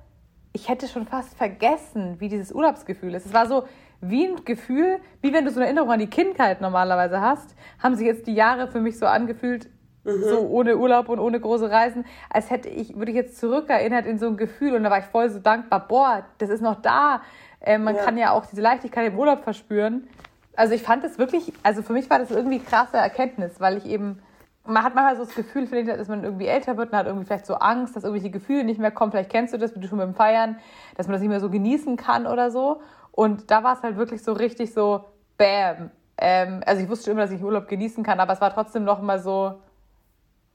ich 0.54 0.70
hätte 0.70 0.88
schon 0.88 1.06
fast 1.06 1.36
vergessen, 1.36 2.16
wie 2.20 2.30
dieses 2.30 2.52
Urlaubsgefühl 2.52 3.16
ist. 3.16 3.26
Es 3.26 3.34
war 3.34 3.48
so 3.48 3.64
wie 4.02 4.28
ein 4.28 4.46
Gefühl, 4.46 5.00
wie 5.22 5.34
wenn 5.34 5.46
du 5.46 5.52
so 5.52 5.58
eine 5.58 5.66
Erinnerung 5.66 5.92
an 5.92 6.00
die 6.00 6.10
Kindheit 6.10 6.62
normalerweise 6.62 7.22
hast, 7.22 7.56
haben 7.82 7.96
sich 7.96 8.06
jetzt 8.06 8.28
die 8.28 8.36
Jahre 8.36 8.68
für 8.68 8.80
mich 8.80 9.00
so 9.00 9.08
angefühlt, 9.08 9.68
mhm. 10.04 10.22
so 10.22 10.40
ohne 10.42 10.78
Urlaub 10.78 11.10
und 11.10 11.20
ohne 11.20 11.40
große 11.40 11.72
Reisen, 11.72 12.06
als 12.30 12.52
hätte 12.52 12.70
ich, 12.70 12.96
würde 12.96 13.12
ich 13.12 13.18
jetzt 13.18 13.40
zurückerinnert 13.40 14.06
in 14.06 14.20
so 14.20 14.28
ein 14.28 14.38
Gefühl 14.38 14.76
und 14.76 14.84
da 14.84 14.92
war 14.92 15.00
ich 15.00 15.06
voll 15.06 15.30
so 15.30 15.40
dankbar, 15.40 15.88
boah, 15.88 16.24
das 16.38 16.50
ist 16.50 16.62
noch 16.62 16.82
da. 16.82 17.22
Äh, 17.62 17.80
man 17.80 17.96
ja. 17.96 18.04
kann 18.04 18.18
ja 18.18 18.32
auch 18.32 18.46
diese 18.46 18.62
Leichtigkeit 18.62 19.12
im 19.12 19.18
Urlaub 19.18 19.44
verspüren 19.44 20.08
also 20.56 20.74
ich 20.74 20.84
fand 20.84 21.04
es 21.04 21.18
wirklich, 21.18 21.54
also 21.64 21.82
für 21.82 21.94
mich 21.94 22.10
war 22.10 22.20
das 22.20 22.32
irgendwie 22.32 22.60
krasse 22.60 22.98
Erkenntnis, 22.98 23.60
weil 23.60 23.78
ich 23.78 23.86
eben, 23.86 24.22
man 24.66 24.84
hat 24.84 24.96
manchmal 24.96 25.16
so 25.18 25.26
das 25.26 25.36
Gefühl, 25.36 25.68
finde 25.68 25.92
ich, 25.92 25.98
dass 25.98 26.08
man 26.08 26.24
irgendwie 26.24 26.48
älter 26.48 26.78
wird 26.78 26.92
und 26.92 26.98
hat 26.98 27.06
irgendwie 27.06 27.26
vielleicht 27.26 27.46
so 27.46 27.56
Angst, 27.56 27.96
dass 27.96 28.04
irgendwelche 28.04 28.32
Gefühle 28.32 28.64
nicht 28.64 28.80
mehr 28.80 28.92
kommen. 28.92 29.12
Vielleicht 29.12 29.30
kennst 29.30 29.54
du 29.54 29.58
das, 29.58 29.76
wie 29.76 29.80
du 29.80 29.88
schon 29.88 29.98
beim 29.98 30.16
Feiern, 30.16 30.60
dass 30.96 31.08
man 31.08 31.14
das 31.14 31.22
nicht 31.22 31.30
mehr 31.30 31.40
so 31.40 31.50
genießen 31.50 31.98
kann 31.98 32.26
oder 32.28 32.52
so. 32.52 32.82
Und 33.12 33.52
da 33.52 33.64
war 33.64 33.78
es 33.78 33.84
halt 33.84 33.98
wirklich 33.98 34.24
so 34.24 34.34
richtig 34.34 34.74
so, 34.74 35.06
bam. 35.38 35.92
Ähm, 36.18 36.62
also 36.66 36.82
ich 36.82 36.90
wusste 36.90 37.12
immer, 37.12 37.22
dass 37.22 37.32
ich 37.32 37.44
Urlaub 37.44 37.68
genießen 37.68 38.04
kann, 38.04 38.20
aber 38.20 38.34
es 38.34 38.42
war 38.42 38.54
trotzdem 38.54 38.84
noch 38.84 39.02
mal 39.02 39.20
so, 39.20 39.56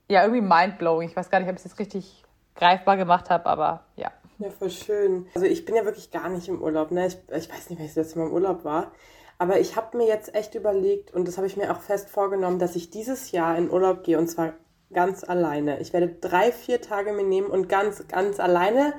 ja, 0.09 0.23
irgendwie 0.23 0.41
mindblowing. 0.41 1.09
Ich 1.09 1.17
weiß 1.17 1.31
gar 1.31 1.41
nicht, 1.41 1.49
ob 1.49 1.57
ich 1.57 1.65
jetzt 1.65 1.79
richtig 1.79 2.25
greifbar 2.57 2.97
gemacht 2.97 3.31
habe, 3.31 3.47
aber 3.47 3.85
ja. 3.97 4.11
Ja, 4.39 4.51
voll 4.51 4.71
schön. 4.71 5.27
Also 5.35 5.47
ich 5.47 5.67
bin 5.67 5.75
ja 5.75 5.85
wirklich 5.85 6.11
gar 6.11 6.31
nicht 6.31 6.49
im 6.49 6.63
Urlaub. 6.63 6.91
Ne? 6.91 7.07
Ich, 7.07 7.19
ich 7.29 7.53
weiß 7.53 7.71
nicht, 7.71 7.83
das 7.83 7.95
letzte 7.95 8.19
Mal 8.19 8.27
im 8.27 8.33
Urlaub 8.33 8.65
war. 8.65 8.91
Aber 9.41 9.59
ich 9.59 9.75
habe 9.75 9.97
mir 9.97 10.07
jetzt 10.07 10.35
echt 10.35 10.55
überlegt 10.55 11.15
und 11.15 11.27
das 11.27 11.39
habe 11.39 11.47
ich 11.47 11.57
mir 11.57 11.73
auch 11.73 11.81
fest 11.81 12.11
vorgenommen, 12.11 12.59
dass 12.59 12.77
ich 12.77 12.91
dieses 12.91 13.33
Jahr 13.33 13.57
in 13.57 13.71
Urlaub 13.71 14.05
gehe 14.05 14.19
und 14.19 14.29
zwar 14.29 14.53
ganz 14.93 15.25
alleine. 15.25 15.81
Ich 15.81 15.95
werde 15.95 16.11
drei, 16.11 16.53
vier 16.53 16.83
Tage 16.83 17.15
mir 17.15 17.25
nehmen 17.25 17.47
und 17.47 17.67
ganz, 17.67 18.07
ganz 18.07 18.39
alleine 18.39 18.93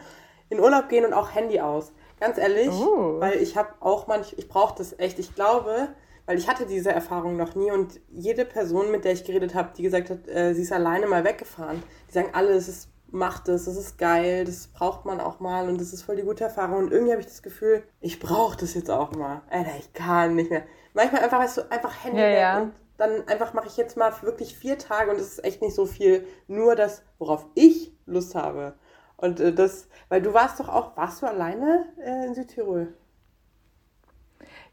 in 0.50 0.60
Urlaub 0.60 0.90
gehen 0.90 1.06
und 1.06 1.14
auch 1.14 1.36
Handy 1.36 1.60
aus. 1.60 1.94
Ganz 2.20 2.40
ehrlich, 2.40 2.72
oh. 2.72 3.20
weil 3.20 3.36
ich 3.36 3.56
habe 3.56 3.70
auch 3.82 4.08
manch, 4.08 4.34
ich 4.36 4.48
brauche 4.48 4.74
das 4.76 4.98
echt. 4.98 5.20
Ich 5.20 5.36
glaube, 5.36 5.90
weil 6.26 6.40
ich 6.40 6.48
hatte 6.48 6.66
diese 6.66 6.92
Erfahrung 6.92 7.38
noch 7.38 7.54
nie 7.54 7.70
und 7.70 8.00
jede 8.10 8.44
Person, 8.44 8.90
mit 8.90 9.06
der 9.06 9.12
ich 9.12 9.24
geredet 9.24 9.54
habe, 9.54 9.70
die 9.78 9.84
gesagt 9.84 10.10
hat, 10.10 10.28
äh, 10.28 10.56
sie 10.56 10.64
ist 10.64 10.72
alleine 10.72 11.06
mal 11.06 11.24
weggefahren, 11.24 11.84
die 12.10 12.14
sagen 12.14 12.30
alle, 12.34 12.54
es 12.54 12.68
ist 12.68 12.90
macht 13.12 13.48
es, 13.50 13.66
das 13.66 13.76
ist 13.78 13.98
geil, 13.98 14.46
das 14.46 14.68
braucht 14.68 15.06
man 15.06 15.20
auch 15.20 15.40
mal 15.40 15.68
und 15.68 15.80
das 15.80 15.94
ist 15.94 16.04
voll 16.04 16.16
die 16.16 16.24
gute 16.24 16.44
Erfahrung. 16.44 16.78
Und 16.78 16.92
irgendwie 16.92 17.12
habe 17.12 17.22
ich 17.22 17.28
das 17.28 17.44
Gefühl, 17.44 17.84
ich 18.00 18.20
brauche 18.20 18.58
das 18.58 18.74
jetzt 18.74 18.90
auch 18.90 19.12
mal. 19.12 19.42
Alter, 19.50 19.72
ich 19.78 19.94
kann 19.94 20.36
nicht 20.36 20.50
mehr. 20.50 20.64
Manchmal 20.94 21.24
einfach, 21.24 21.40
weißt 21.40 21.58
du, 21.58 21.72
einfach 21.72 22.04
Handy 22.04 22.20
ja, 22.20 22.30
ja. 22.30 22.62
und 22.62 22.74
dann 22.98 23.28
einfach 23.28 23.54
mache 23.54 23.68
ich 23.68 23.78
jetzt 23.78 23.98
mal 23.98 24.14
wirklich 24.22 24.56
vier 24.56 24.78
Tage 24.78 25.12
und 25.12 25.20
das 25.20 25.28
ist 25.28 25.44
echt 25.44 25.62
nicht 25.62 25.76
so 25.76 25.86
viel. 25.86 26.28
Nur 26.48 26.76
das, 26.76 27.04
worauf 27.18 27.46
ich 27.56 27.94
Lust 28.06 28.36
habe. 28.36 28.74
Und 29.18 29.40
äh, 29.40 29.54
das, 29.54 29.88
weil 30.10 30.22
du 30.22 30.34
warst 30.34 30.60
doch 30.60 30.70
auch, 30.70 30.98
warst 30.98 31.22
du 31.22 31.28
alleine 31.28 31.88
äh, 32.04 32.26
in 32.26 32.34
Südtirol? 32.34 32.94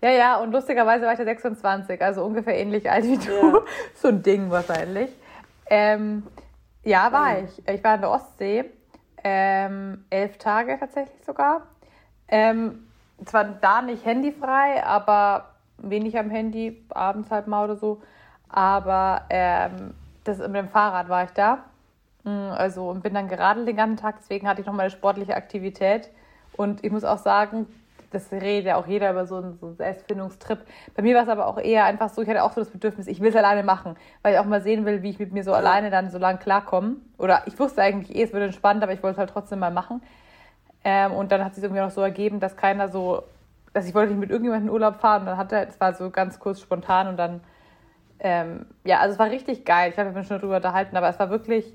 Ja, 0.00 0.10
ja, 0.10 0.40
und 0.40 0.52
lustigerweise 0.52 1.04
war 1.06 1.12
ich 1.12 1.18
ja 1.18 1.24
26, 1.24 2.00
also 2.00 2.24
ungefähr 2.24 2.56
ähnlich 2.56 2.88
alt 2.90 3.04
wie 3.04 3.18
du. 3.18 3.32
Ja. 3.32 3.60
so 3.94 4.08
ein 4.08 4.22
Ding 4.22 4.50
wahrscheinlich. 4.50 5.10
Ähm, 5.70 6.22
ja, 6.88 7.12
war 7.12 7.38
ähm. 7.38 7.44
ich. 7.44 7.68
Ich 7.68 7.84
war 7.84 7.94
in 7.94 8.00
der 8.00 8.10
Ostsee. 8.10 8.64
Ähm, 9.24 10.04
elf 10.10 10.38
Tage 10.38 10.76
tatsächlich 10.78 11.24
sogar. 11.24 11.62
Ähm, 12.28 12.86
zwar 13.24 13.44
da 13.44 13.82
nicht 13.82 14.04
handyfrei, 14.04 14.84
aber 14.84 15.50
wenig 15.78 16.18
am 16.18 16.30
Handy, 16.30 16.84
abends 16.90 17.30
halt 17.30 17.46
mal 17.46 17.64
oder 17.64 17.76
so. 17.76 18.02
Aber 18.48 19.22
ähm, 19.30 19.94
das, 20.24 20.38
mit 20.38 20.54
dem 20.54 20.68
Fahrrad 20.68 21.08
war 21.08 21.24
ich 21.24 21.30
da. 21.30 21.64
Mm, 22.24 22.50
also 22.50 22.88
und 22.88 23.02
bin 23.02 23.14
dann 23.14 23.28
geradelt 23.28 23.68
den 23.68 23.76
ganzen 23.76 23.96
Tag, 23.96 24.16
deswegen 24.18 24.48
hatte 24.48 24.60
ich 24.60 24.66
noch 24.66 24.74
mal 24.74 24.82
eine 24.82 24.90
sportliche 24.90 25.36
Aktivität. 25.36 26.10
Und 26.56 26.84
ich 26.84 26.90
muss 26.90 27.04
auch 27.04 27.18
sagen, 27.18 27.66
das 28.10 28.32
redet 28.32 28.66
ja 28.66 28.76
auch 28.76 28.86
jeder 28.86 29.10
über 29.10 29.26
so 29.26 29.36
einen, 29.36 29.58
so 29.58 29.66
einen 29.66 29.76
Selbstfindungstrip. 29.76 30.58
Bei 30.94 31.02
mir 31.02 31.14
war 31.14 31.24
es 31.24 31.28
aber 31.28 31.46
auch 31.46 31.58
eher 31.58 31.84
einfach 31.84 32.08
so, 32.08 32.22
ich 32.22 32.28
hatte 32.28 32.42
auch 32.42 32.52
so 32.52 32.60
das 32.60 32.70
Bedürfnis, 32.70 33.06
ich 33.06 33.20
will 33.20 33.28
es 33.30 33.36
alleine 33.36 33.62
machen, 33.62 33.96
weil 34.22 34.34
ich 34.34 34.40
auch 34.40 34.46
mal 34.46 34.62
sehen 34.62 34.86
will, 34.86 35.02
wie 35.02 35.10
ich 35.10 35.18
mit 35.18 35.32
mir 35.32 35.44
so 35.44 35.52
alleine 35.52 35.90
dann 35.90 36.10
so 36.10 36.18
lange 36.18 36.38
klarkomme. 36.38 36.96
Oder 37.18 37.42
ich 37.46 37.58
wusste 37.58 37.82
eigentlich 37.82 38.16
eh, 38.16 38.22
es 38.22 38.32
wird 38.32 38.42
entspannt, 38.42 38.82
aber 38.82 38.92
ich 38.92 39.02
wollte 39.02 39.14
es 39.14 39.18
halt 39.18 39.30
trotzdem 39.30 39.58
mal 39.58 39.70
machen. 39.70 40.02
Ähm, 40.84 41.12
und 41.12 41.32
dann 41.32 41.44
hat 41.44 41.54
sich 41.54 41.64
irgendwie 41.64 41.82
noch 41.82 41.90
so 41.90 42.00
ergeben, 42.00 42.40
dass 42.40 42.56
keiner 42.56 42.88
so, 42.88 43.24
dass 43.74 43.86
ich 43.86 43.94
wollte 43.94 44.12
nicht 44.12 44.20
mit 44.20 44.30
irgendjemandem 44.30 44.68
in 44.68 44.72
Urlaub 44.72 44.96
fahren. 44.96 45.22
Und 45.22 45.26
dann 45.26 45.36
hatte, 45.36 45.66
es 45.68 45.78
war 45.80 45.92
so 45.92 46.10
ganz 46.10 46.38
kurz 46.38 46.60
spontan 46.60 47.08
und 47.08 47.16
dann, 47.18 47.40
ähm, 48.20 48.66
ja, 48.84 49.00
also 49.00 49.12
es 49.12 49.18
war 49.18 49.30
richtig 49.30 49.64
geil. 49.66 49.90
Ich 49.90 49.94
glaube, 49.94 50.10
wir 50.10 50.16
haben 50.16 50.24
schon 50.24 50.38
darüber 50.38 50.56
unterhalten, 50.56 50.96
aber 50.96 51.08
es 51.08 51.18
war 51.18 51.30
wirklich, 51.30 51.72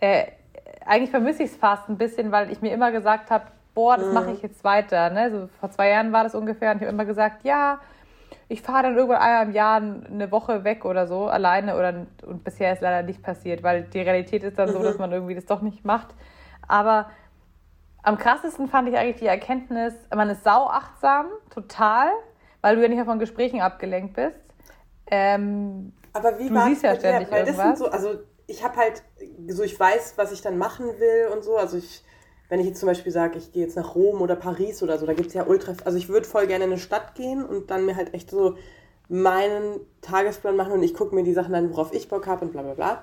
äh, 0.00 0.26
eigentlich 0.84 1.10
vermisse 1.10 1.42
ich 1.42 1.50
es 1.50 1.56
fast 1.56 1.88
ein 1.88 1.98
bisschen, 1.98 2.30
weil 2.30 2.52
ich 2.52 2.62
mir 2.62 2.72
immer 2.72 2.92
gesagt 2.92 3.30
habe, 3.30 3.46
boah, 3.76 3.96
das 3.96 4.06
mhm. 4.06 4.14
mache 4.14 4.32
ich 4.32 4.42
jetzt 4.42 4.64
weiter. 4.64 5.10
Ne? 5.10 5.30
So, 5.30 5.48
vor 5.60 5.70
zwei 5.70 5.90
Jahren 5.90 6.10
war 6.10 6.24
das 6.24 6.34
ungefähr 6.34 6.72
und 6.72 6.78
ich 6.78 6.82
habe 6.82 6.92
immer 6.92 7.04
gesagt, 7.04 7.44
ja, 7.44 7.78
ich 8.48 8.62
fahre 8.62 8.84
dann 8.84 8.96
irgendwann 8.96 9.20
einmal 9.20 9.46
im 9.46 9.52
Jahr 9.52 9.76
eine 9.76 10.32
Woche 10.32 10.64
weg 10.64 10.84
oder 10.84 11.06
so, 11.06 11.26
alleine. 11.26 11.76
Oder, 11.76 12.06
und 12.26 12.42
bisher 12.42 12.72
ist 12.72 12.80
leider 12.80 13.06
nicht 13.06 13.22
passiert, 13.22 13.62
weil 13.62 13.82
die 13.82 14.00
Realität 14.00 14.42
ist 14.44 14.58
dann 14.58 14.70
mhm. 14.70 14.72
so, 14.72 14.82
dass 14.82 14.98
man 14.98 15.12
irgendwie 15.12 15.34
das 15.34 15.44
doch 15.44 15.60
nicht 15.60 15.84
macht. 15.84 16.08
Aber 16.66 17.10
am 18.02 18.16
krassesten 18.16 18.68
fand 18.68 18.88
ich 18.88 18.96
eigentlich 18.96 19.16
die 19.16 19.26
Erkenntnis, 19.26 19.94
man 20.14 20.30
ist 20.30 20.42
sauachtsam, 20.42 21.26
total, 21.50 22.08
weil 22.62 22.76
du 22.76 22.82
ja 22.82 22.88
nicht 22.88 22.96
mehr 22.96 23.04
von 23.04 23.18
Gesprächen 23.18 23.60
abgelenkt 23.60 24.14
bist. 24.14 24.40
Ähm, 25.08 25.92
Aber 26.14 26.38
wie 26.38 26.48
du 26.48 26.60
siehst 26.62 26.82
ja 26.82 26.94
ständig 26.94 27.30
weil 27.30 27.40
irgendwas. 27.40 27.56
Das 27.56 27.78
sind 27.78 27.78
so, 27.78 27.90
also 27.90 28.20
ich 28.46 28.64
habe 28.64 28.76
halt, 28.76 29.02
so 29.48 29.62
ich 29.62 29.78
weiß, 29.78 30.14
was 30.16 30.32
ich 30.32 30.40
dann 30.40 30.56
machen 30.56 30.86
will 30.86 31.28
und 31.34 31.44
so. 31.44 31.56
Also 31.56 31.76
ich, 31.76 32.04
wenn 32.48 32.60
ich 32.60 32.66
jetzt 32.66 32.80
zum 32.80 32.88
Beispiel 32.88 33.12
sage, 33.12 33.38
ich 33.38 33.52
gehe 33.52 33.64
jetzt 33.64 33.76
nach 33.76 33.94
Rom 33.94 34.20
oder 34.22 34.36
Paris 34.36 34.82
oder 34.82 34.98
so, 34.98 35.06
da 35.06 35.14
gibt 35.14 35.28
es 35.28 35.34
ja 35.34 35.46
ultra, 35.46 35.74
also 35.84 35.98
ich 35.98 36.08
würde 36.08 36.26
voll 36.26 36.46
gerne 36.46 36.64
in 36.64 36.72
eine 36.72 36.80
Stadt 36.80 37.14
gehen 37.14 37.44
und 37.44 37.70
dann 37.70 37.86
mir 37.86 37.96
halt 37.96 38.14
echt 38.14 38.30
so 38.30 38.56
meinen 39.08 39.80
Tagesplan 40.00 40.56
machen 40.56 40.72
und 40.72 40.82
ich 40.82 40.94
gucke 40.94 41.14
mir 41.14 41.22
die 41.22 41.32
Sachen 41.32 41.54
an, 41.54 41.70
worauf 41.70 41.92
ich 41.92 42.08
Bock 42.08 42.26
habe 42.26 42.44
und 42.44 42.52
bla 42.52 42.62
bla 42.62 42.74
bla. 42.74 43.02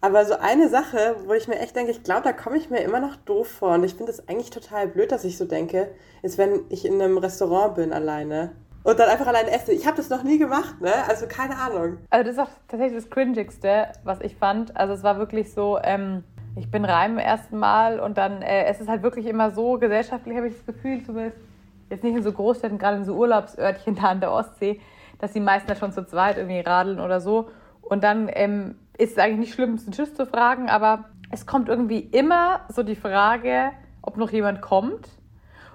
Aber 0.00 0.24
so 0.24 0.34
eine 0.34 0.68
Sache, 0.68 1.16
wo 1.26 1.32
ich 1.32 1.48
mir 1.48 1.58
echt 1.58 1.74
denke, 1.74 1.90
ich 1.90 2.04
glaube, 2.04 2.22
da 2.22 2.32
komme 2.32 2.56
ich 2.56 2.70
mir 2.70 2.80
immer 2.80 3.00
noch 3.00 3.16
doof 3.16 3.48
vor. 3.48 3.74
Und 3.74 3.82
ich 3.82 3.94
finde 3.94 4.12
es 4.12 4.28
eigentlich 4.28 4.50
total 4.50 4.86
blöd, 4.86 5.10
dass 5.10 5.24
ich 5.24 5.36
so 5.36 5.44
denke, 5.44 5.88
ist, 6.22 6.38
wenn 6.38 6.60
ich 6.68 6.84
in 6.84 7.02
einem 7.02 7.18
Restaurant 7.18 7.74
bin 7.74 7.92
alleine 7.92 8.52
und 8.84 8.98
dann 9.00 9.08
einfach 9.08 9.26
alleine 9.26 9.50
esse. 9.50 9.72
Ich 9.72 9.86
habe 9.86 9.96
das 9.96 10.08
noch 10.08 10.22
nie 10.22 10.38
gemacht, 10.38 10.80
ne? 10.80 10.92
Also 11.08 11.26
keine 11.26 11.56
Ahnung. 11.56 11.98
Also 12.10 12.24
das 12.24 12.36
ist 12.36 12.38
auch 12.38 12.56
tatsächlich 12.68 13.02
das 13.02 13.10
Cringigste, 13.10 13.88
was 14.04 14.20
ich 14.20 14.36
fand. 14.36 14.76
Also 14.76 14.94
es 14.94 15.02
war 15.02 15.18
wirklich 15.18 15.52
so, 15.52 15.78
ähm, 15.82 16.22
ich 16.58 16.70
bin 16.70 16.84
rein 16.84 17.12
im 17.12 17.18
ersten 17.18 17.58
Mal 17.58 18.00
und 18.00 18.18
dann, 18.18 18.42
äh, 18.42 18.64
es 18.64 18.80
ist 18.80 18.88
halt 18.88 19.02
wirklich 19.02 19.26
immer 19.26 19.50
so, 19.50 19.78
gesellschaftlich 19.78 20.36
habe 20.36 20.48
ich 20.48 20.54
das 20.54 20.66
Gefühl, 20.66 21.02
zumindest 21.04 21.38
jetzt 21.90 22.04
nicht 22.04 22.16
in 22.16 22.22
so 22.22 22.32
Großstädten, 22.32 22.78
gerade 22.78 22.98
in 22.98 23.04
so 23.04 23.14
Urlaubsörtchen 23.14 23.94
da 23.94 24.08
an 24.08 24.20
der 24.20 24.32
Ostsee, 24.32 24.80
dass 25.18 25.32
die 25.32 25.40
meisten 25.40 25.68
da 25.68 25.74
schon 25.74 25.92
zu 25.92 26.06
zweit 26.06 26.36
irgendwie 26.36 26.60
radeln 26.60 27.00
oder 27.00 27.20
so. 27.20 27.50
Und 27.80 28.04
dann 28.04 28.28
ähm, 28.32 28.76
ist 28.96 29.12
es 29.12 29.18
eigentlich 29.18 29.38
nicht 29.38 29.54
schlimm, 29.54 29.78
einen 29.78 29.92
Tschüss 29.92 30.14
zu 30.14 30.26
fragen, 30.26 30.68
aber 30.68 31.04
es 31.30 31.46
kommt 31.46 31.68
irgendwie 31.68 32.00
immer 32.00 32.60
so 32.68 32.82
die 32.82 32.96
Frage, 32.96 33.70
ob 34.02 34.16
noch 34.16 34.30
jemand 34.30 34.60
kommt. 34.60 35.08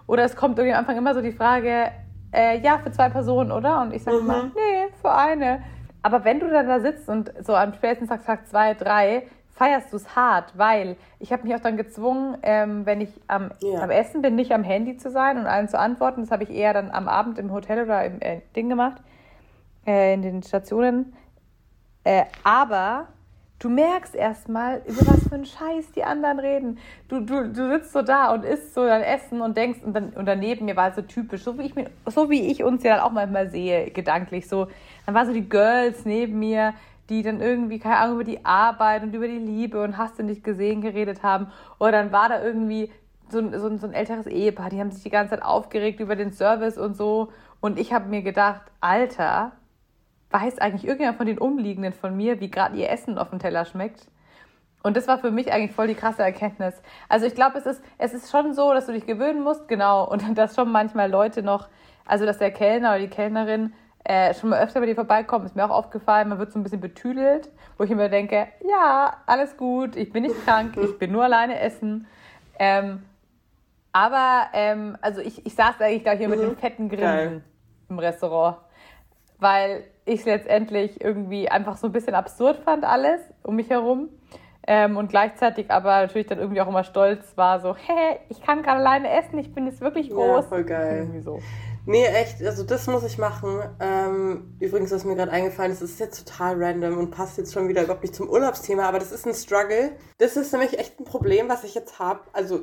Oder 0.05 0.23
es 0.23 0.35
kommt 0.35 0.57
irgendwie 0.57 0.73
am 0.73 0.81
Anfang 0.81 0.97
immer 0.97 1.13
so 1.13 1.21
die 1.21 1.31
Frage, 1.31 1.91
äh, 2.33 2.59
ja, 2.59 2.79
für 2.79 2.91
zwei 2.91 3.09
Personen, 3.09 3.51
oder? 3.51 3.81
Und 3.81 3.93
ich 3.93 4.03
sage 4.03 4.17
mhm. 4.17 4.23
immer, 4.23 4.43
nee, 4.43 4.87
für 5.01 5.13
eine. 5.13 5.63
Aber 6.01 6.25
wenn 6.25 6.39
du 6.39 6.49
dann 6.49 6.67
da 6.67 6.79
sitzt 6.79 7.07
und 7.07 7.31
so 7.41 7.55
am 7.55 7.73
spätesten 7.73 8.07
Tag, 8.07 8.25
Tag 8.25 8.47
zwei, 8.47 8.73
drei, 8.73 9.23
feierst 9.53 9.93
du 9.93 9.97
es 9.97 10.15
hart, 10.15 10.57
weil 10.57 10.97
ich 11.19 11.31
habe 11.31 11.43
mich 11.43 11.55
auch 11.55 11.59
dann 11.59 11.77
gezwungen, 11.77 12.37
ähm, 12.41 12.85
wenn 12.85 13.01
ich 13.01 13.09
am, 13.27 13.51
ja. 13.61 13.81
am, 13.81 13.91
Essen 13.91 14.21
bin, 14.21 14.35
nicht 14.35 14.51
am 14.51 14.63
Handy 14.63 14.97
zu 14.97 15.11
sein 15.11 15.37
und 15.37 15.45
allen 15.45 15.69
zu 15.69 15.79
antworten. 15.79 16.21
Das 16.21 16.31
habe 16.31 16.43
ich 16.43 16.49
eher 16.49 16.73
dann 16.73 16.91
am 16.91 17.07
Abend 17.07 17.37
im 17.37 17.51
Hotel 17.51 17.83
oder 17.83 18.03
im 18.03 18.19
äh, 18.21 18.41
Ding 18.55 18.69
gemacht, 18.69 19.01
äh, 19.85 20.13
in 20.13 20.21
den 20.23 20.43
Stationen. 20.43 21.13
Äh, 22.03 22.25
aber 22.43 23.07
du 23.59 23.69
merkst 23.69 24.15
erstmal, 24.15 24.81
über 24.87 25.07
was 25.07 25.27
für 25.27 25.35
einen 25.35 25.45
Scheiß 25.45 25.91
die 25.95 26.03
anderen 26.03 26.39
reden. 26.39 26.79
Du, 27.07 27.21
du, 27.21 27.47
du 27.47 27.69
sitzt 27.69 27.93
so 27.93 28.01
da 28.01 28.33
und 28.33 28.43
isst 28.43 28.73
so 28.73 28.85
dein 28.85 29.03
Essen 29.03 29.39
und 29.41 29.55
denkst, 29.55 29.79
und, 29.83 29.93
dann, 29.93 30.09
und 30.09 30.25
daneben 30.25 30.65
mir 30.65 30.75
war 30.75 30.89
es 30.89 30.95
so 30.95 31.01
typisch, 31.03 31.43
so 31.43 31.57
wie, 31.59 31.63
ich 31.63 31.75
mir, 31.75 31.89
so 32.07 32.29
wie 32.29 32.51
ich 32.51 32.63
uns 32.63 32.83
ja 32.83 32.95
dann 32.95 33.05
auch 33.05 33.11
manchmal 33.11 33.49
sehe, 33.49 33.91
gedanklich 33.91 34.49
so. 34.49 34.67
Dann 35.05 35.15
waren 35.15 35.27
so 35.27 35.33
die 35.33 35.47
Girls 35.47 36.05
neben 36.05 36.39
mir, 36.39 36.73
die 37.09 37.21
dann 37.21 37.41
irgendwie, 37.41 37.79
keine 37.79 37.97
Ahnung, 37.97 38.15
über 38.15 38.23
die 38.23 38.45
Arbeit 38.45 39.03
und 39.03 39.13
über 39.13 39.27
die 39.27 39.37
Liebe 39.37 39.83
und 39.83 39.97
hast 39.97 40.19
du 40.19 40.23
nicht 40.23 40.43
gesehen 40.43 40.81
geredet 40.81 41.23
haben. 41.23 41.47
Oder 41.79 41.91
dann 41.91 42.11
war 42.11 42.29
da 42.29 42.41
irgendwie 42.41 42.91
so, 43.29 43.41
so, 43.57 43.75
so 43.77 43.87
ein 43.87 43.93
älteres 43.93 44.27
Ehepaar, 44.27 44.69
die 44.69 44.79
haben 44.79 44.91
sich 44.91 45.03
die 45.03 45.09
ganze 45.09 45.31
Zeit 45.31 45.43
aufgeregt 45.43 45.99
über 45.99 46.15
den 46.15 46.31
Service 46.31 46.77
und 46.77 46.95
so. 46.95 47.31
Und 47.59 47.79
ich 47.79 47.93
habe 47.93 48.09
mir 48.09 48.21
gedacht, 48.21 48.61
Alter, 48.79 49.53
weiß 50.31 50.59
eigentlich 50.59 50.85
irgendjemand 50.85 51.17
von 51.17 51.27
den 51.27 51.37
Umliegenden 51.37 51.93
von 51.93 52.15
mir, 52.15 52.39
wie 52.39 52.49
gerade 52.49 52.75
ihr 52.77 52.89
Essen 52.89 53.17
auf 53.17 53.29
dem 53.29 53.39
Teller 53.39 53.65
schmeckt? 53.65 54.07
Und 54.81 54.97
das 54.97 55.07
war 55.07 55.17
für 55.17 55.31
mich 55.31 55.51
eigentlich 55.51 55.71
voll 55.71 55.87
die 55.87 55.95
krasse 55.95 56.23
Erkenntnis. 56.23 56.81
Also 57.07 57.25
ich 57.25 57.35
glaube, 57.35 57.57
es 57.57 57.65
ist, 57.65 57.81
es 57.97 58.13
ist 58.13 58.29
schon 58.29 58.53
so, 58.53 58.73
dass 58.73 58.85
du 58.85 58.91
dich 58.91 59.05
gewöhnen 59.05 59.41
musst, 59.41 59.67
genau, 59.67 60.05
und 60.09 60.23
dass 60.37 60.55
schon 60.55 60.71
manchmal 60.71 61.09
Leute 61.09 61.41
noch, 61.41 61.69
also 62.05 62.25
dass 62.25 62.37
der 62.37 62.51
Kellner 62.51 62.89
oder 62.89 62.99
die 62.99 63.07
Kellnerin 63.07 63.73
äh, 64.03 64.33
schon 64.33 64.49
mal 64.49 64.61
öfter 64.61 64.79
bei 64.79 64.85
dir 64.85 64.95
vorbeikommt, 64.95 65.45
ist 65.45 65.55
mir 65.55 65.65
auch 65.65 65.69
aufgefallen, 65.69 66.29
man 66.29 66.39
wird 66.39 66.51
so 66.51 66.59
ein 66.59 66.63
bisschen 66.63 66.81
betüdelt, 66.81 67.49
wo 67.77 67.83
ich 67.85 67.91
immer 67.91 68.09
denke, 68.09 68.47
ja, 68.69 69.17
alles 69.25 69.55
gut, 69.55 69.95
ich 69.95 70.11
bin 70.11 70.23
nicht 70.23 70.45
krank, 70.45 70.75
ich 70.81 70.97
bin 70.99 71.11
nur 71.11 71.23
alleine 71.23 71.59
essen. 71.59 72.07
Ähm, 72.59 73.03
aber, 73.93 74.47
ähm, 74.53 74.97
also 75.01 75.21
ich, 75.21 75.45
ich 75.45 75.55
saß 75.55 75.79
eigentlich 75.79 76.03
gleich 76.03 76.17
hier 76.17 76.27
mit 76.27 76.41
dem 76.41 76.49
mhm. 76.49 76.57
fetten 76.57 76.89
Grinsen 76.89 77.43
im 77.89 77.99
Restaurant, 77.99 78.57
weil 79.39 79.83
ich 80.05 80.21
es 80.21 80.25
letztendlich 80.25 81.01
irgendwie 81.01 81.49
einfach 81.49 81.77
so 81.77 81.87
ein 81.87 81.93
bisschen 81.93 82.15
absurd 82.15 82.57
fand, 82.57 82.83
alles 82.83 83.21
um 83.43 83.55
mich 83.55 83.69
herum. 83.69 84.09
Ähm, 84.65 84.95
und 84.95 85.09
gleichzeitig 85.09 85.69
aber 85.71 86.01
natürlich 86.01 86.27
dann 86.27 86.39
irgendwie 86.39 86.61
auch 86.61 86.67
immer 86.69 86.85
stolz 86.85 87.35
war, 87.35 87.59
so, 87.59 87.75
hä, 87.75 88.19
ich 88.29 88.41
kann 88.41 88.63
gerade 88.63 88.79
alleine 88.79 89.09
essen, 89.11 89.37
ich 89.37 89.53
bin 89.53 89.65
jetzt 89.65 89.81
wirklich 89.81 90.09
groß. 90.09 90.43
Ja, 90.45 90.49
voll 90.49 90.63
geil. 90.63 90.97
Irgendwie 90.99 91.21
so. 91.21 91.39
Nee, 91.85 92.05
echt, 92.05 92.41
also 92.41 92.63
das 92.63 92.87
muss 92.87 93.03
ich 93.03 93.17
machen. 93.17 93.61
Ähm, 93.79 94.55
übrigens, 94.59 94.91
was 94.91 95.03
mir 95.03 95.15
gerade 95.15 95.31
eingefallen 95.31 95.71
ist, 95.71 95.81
ist 95.81 95.99
jetzt 95.99 96.25
total 96.25 96.63
random 96.63 96.97
und 96.97 97.11
passt 97.11 97.37
jetzt 97.37 97.53
schon 97.53 97.67
wieder 97.67 97.83
überhaupt 97.83 98.03
nicht 98.03 98.15
zum 98.15 98.29
Urlaubsthema, 98.29 98.83
aber 98.83 98.99
das 98.99 99.11
ist 99.11 99.27
ein 99.27 99.33
Struggle. 99.33 99.91
Das 100.17 100.37
ist 100.37 100.53
nämlich 100.53 100.79
echt 100.79 100.99
ein 100.99 101.05
Problem, 101.05 101.49
was 101.49 101.63
ich 101.63 101.75
jetzt 101.75 101.99
habe. 101.99 102.21
Also, 102.31 102.61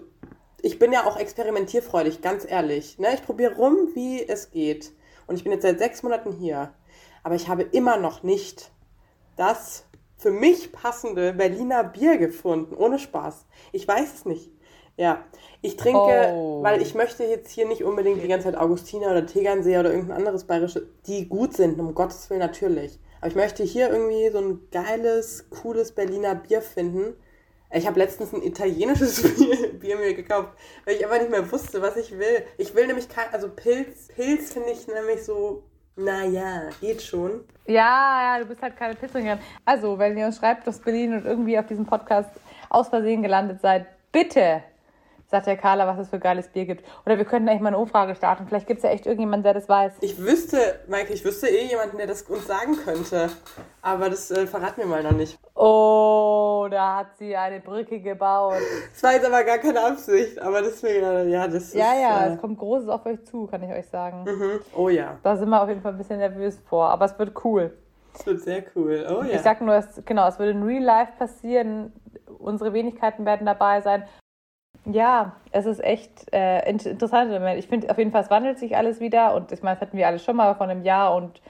ich 0.62 0.78
bin 0.78 0.92
ja 0.92 1.06
auch 1.06 1.16
experimentierfreudig, 1.16 2.22
ganz 2.22 2.46
ehrlich. 2.48 2.98
Ne? 2.98 3.08
Ich 3.14 3.22
probiere 3.22 3.56
rum, 3.56 3.90
wie 3.94 4.26
es 4.26 4.50
geht. 4.50 4.92
Und 5.26 5.36
ich 5.36 5.44
bin 5.44 5.52
jetzt 5.52 5.62
seit 5.62 5.78
sechs 5.78 6.02
Monaten 6.02 6.32
hier 6.32 6.72
aber 7.22 7.34
ich 7.34 7.48
habe 7.48 7.62
immer 7.62 7.96
noch 7.96 8.22
nicht 8.22 8.70
das 9.36 9.84
für 10.16 10.30
mich 10.30 10.72
passende 10.72 11.32
Berliner 11.32 11.84
Bier 11.84 12.18
gefunden. 12.18 12.74
Ohne 12.74 12.98
Spaß. 12.98 13.46
Ich 13.72 13.86
weiß 13.88 14.14
es 14.14 14.24
nicht. 14.26 14.50
Ja, 15.00 15.24
ich 15.62 15.78
trinke, 15.78 16.30
oh. 16.34 16.62
weil 16.62 16.82
ich 16.82 16.94
möchte 16.94 17.24
jetzt 17.24 17.50
hier 17.50 17.66
nicht 17.66 17.82
unbedingt 17.82 18.22
die 18.22 18.28
ganze 18.28 18.48
Zeit 18.48 18.56
Augustiner 18.60 19.06
oder 19.12 19.24
Tegernsee 19.24 19.78
oder 19.78 19.88
irgendein 19.88 20.18
anderes 20.18 20.44
bayerische, 20.44 20.88
die 21.06 21.26
gut 21.26 21.56
sind, 21.56 21.80
um 21.80 21.94
Gottes 21.94 22.28
Willen 22.28 22.40
natürlich. 22.40 22.98
Aber 23.18 23.28
ich 23.28 23.34
möchte 23.34 23.62
hier 23.62 23.88
irgendwie 23.88 24.28
so 24.28 24.40
ein 24.40 24.60
geiles, 24.70 25.48
cooles 25.48 25.92
Berliner 25.92 26.34
Bier 26.34 26.60
finden. 26.60 27.14
Ich 27.72 27.86
habe 27.86 27.98
letztens 27.98 28.34
ein 28.34 28.42
italienisches 28.42 29.22
Bier, 29.38 29.72
Bier, 29.72 29.96
mir 29.96 30.12
gekauft, 30.12 30.50
weil 30.84 30.96
ich 30.96 31.02
einfach 31.02 31.18
nicht 31.18 31.30
mehr 31.30 31.50
wusste, 31.50 31.80
was 31.80 31.96
ich 31.96 32.18
will. 32.18 32.42
Ich 32.58 32.74
will 32.74 32.86
nämlich 32.86 33.08
kein, 33.08 33.32
also 33.32 33.48
Pilz, 33.48 34.08
Pilz 34.08 34.52
finde 34.52 34.68
ich 34.72 34.86
nämlich 34.86 35.24
so 35.24 35.62
naja, 35.96 36.68
geht 36.82 37.00
schon. 37.00 37.40
Ja, 37.64 38.36
ja, 38.36 38.38
du 38.38 38.44
bist 38.44 38.60
halt 38.60 38.76
keine 38.76 38.96
Pilztrinkerin. 38.96 39.38
Also, 39.64 39.98
wenn 39.98 40.18
ihr 40.18 40.26
uns 40.26 40.36
schreibt 40.36 40.68
aus 40.68 40.78
Berlin 40.78 41.14
und 41.14 41.24
irgendwie 41.24 41.58
auf 41.58 41.66
diesem 41.66 41.86
Podcast 41.86 42.28
aus 42.68 42.88
Versehen 42.88 43.22
gelandet 43.22 43.62
seid, 43.62 43.86
bitte 44.12 44.62
sagt 45.30 45.46
der 45.46 45.56
Carla, 45.56 45.86
was 45.86 45.98
es 45.98 46.08
für 46.10 46.18
geiles 46.18 46.48
Bier 46.48 46.66
gibt. 46.66 46.84
Oder 47.06 47.16
wir 47.16 47.24
könnten 47.24 47.48
eigentlich 47.48 47.60
mal 47.60 47.68
eine 47.68 47.78
Umfrage 47.78 48.14
starten. 48.14 48.46
Vielleicht 48.46 48.66
gibt 48.66 48.78
es 48.78 48.84
ja 48.84 48.90
echt 48.90 49.06
irgendjemanden, 49.06 49.44
der 49.44 49.54
das 49.54 49.68
weiß. 49.68 49.92
Ich 50.00 50.18
wüsste, 50.18 50.58
Maike, 50.88 51.12
ich 51.12 51.24
wüsste 51.24 51.48
eh 51.48 51.66
jemanden, 51.66 51.96
der 51.98 52.06
das 52.06 52.22
uns 52.22 52.46
sagen 52.46 52.76
könnte. 52.84 53.30
Aber 53.82 54.10
das 54.10 54.30
äh, 54.30 54.46
verraten 54.46 54.78
wir 54.78 54.86
mal 54.86 55.02
noch 55.02 55.12
nicht. 55.12 55.38
Oh, 55.54 56.66
da 56.70 56.96
hat 56.96 57.16
sie 57.18 57.34
eine 57.36 57.60
Brücke 57.60 58.00
gebaut. 58.00 58.54
Das 58.92 59.02
war 59.02 59.12
jetzt 59.12 59.26
aber 59.26 59.44
gar 59.44 59.58
keine 59.58 59.80
Absicht, 59.80 60.38
aber 60.40 60.62
deswegen, 60.62 61.30
ja, 61.30 61.46
das 61.46 61.72
Ja, 61.72 61.92
ist, 61.92 62.00
ja, 62.00 62.26
äh... 62.26 62.32
es 62.34 62.40
kommt 62.40 62.58
Großes 62.58 62.88
auf 62.88 63.06
euch 63.06 63.24
zu, 63.24 63.46
kann 63.46 63.62
ich 63.62 63.70
euch 63.70 63.86
sagen. 63.86 64.24
Mhm. 64.24 64.60
Oh 64.74 64.88
ja. 64.88 65.16
Da 65.22 65.36
sind 65.36 65.48
wir 65.48 65.62
auf 65.62 65.68
jeden 65.68 65.80
Fall 65.80 65.92
ein 65.92 65.98
bisschen 65.98 66.18
nervös 66.18 66.58
vor, 66.68 66.90
aber 66.90 67.04
es 67.06 67.18
wird 67.18 67.32
cool. 67.44 67.72
Es 68.14 68.26
wird 68.26 68.40
sehr 68.42 68.64
cool, 68.74 69.06
oh 69.08 69.22
ja. 69.22 69.36
Ich 69.36 69.40
sag 69.42 69.60
nur, 69.60 69.74
es, 69.74 70.02
genau, 70.04 70.26
es 70.26 70.38
wird 70.38 70.50
in 70.50 70.62
Real 70.64 70.82
Life 70.82 71.12
passieren. 71.18 71.92
Unsere 72.38 72.72
Wenigkeiten 72.72 73.24
werden 73.24 73.46
dabei 73.46 73.80
sein. 73.80 74.04
Ja, 74.86 75.32
es 75.52 75.66
ist 75.66 75.82
echt 75.82 76.32
äh, 76.32 76.68
interessant. 76.68 77.32
Ich 77.58 77.68
finde 77.68 77.90
auf 77.90 77.98
jeden 77.98 78.12
Fall, 78.12 78.22
es 78.22 78.30
wandelt 78.30 78.58
sich 78.58 78.76
alles 78.76 79.00
wieder 79.00 79.34
und 79.34 79.52
ich 79.52 79.62
meine, 79.62 79.76
das 79.76 79.82
hatten 79.82 79.96
wir 79.96 80.06
alle 80.06 80.18
schon 80.18 80.36
mal 80.36 80.54
vor 80.54 80.68
einem 80.68 80.82
Jahr 80.82 81.14
und 81.14 81.40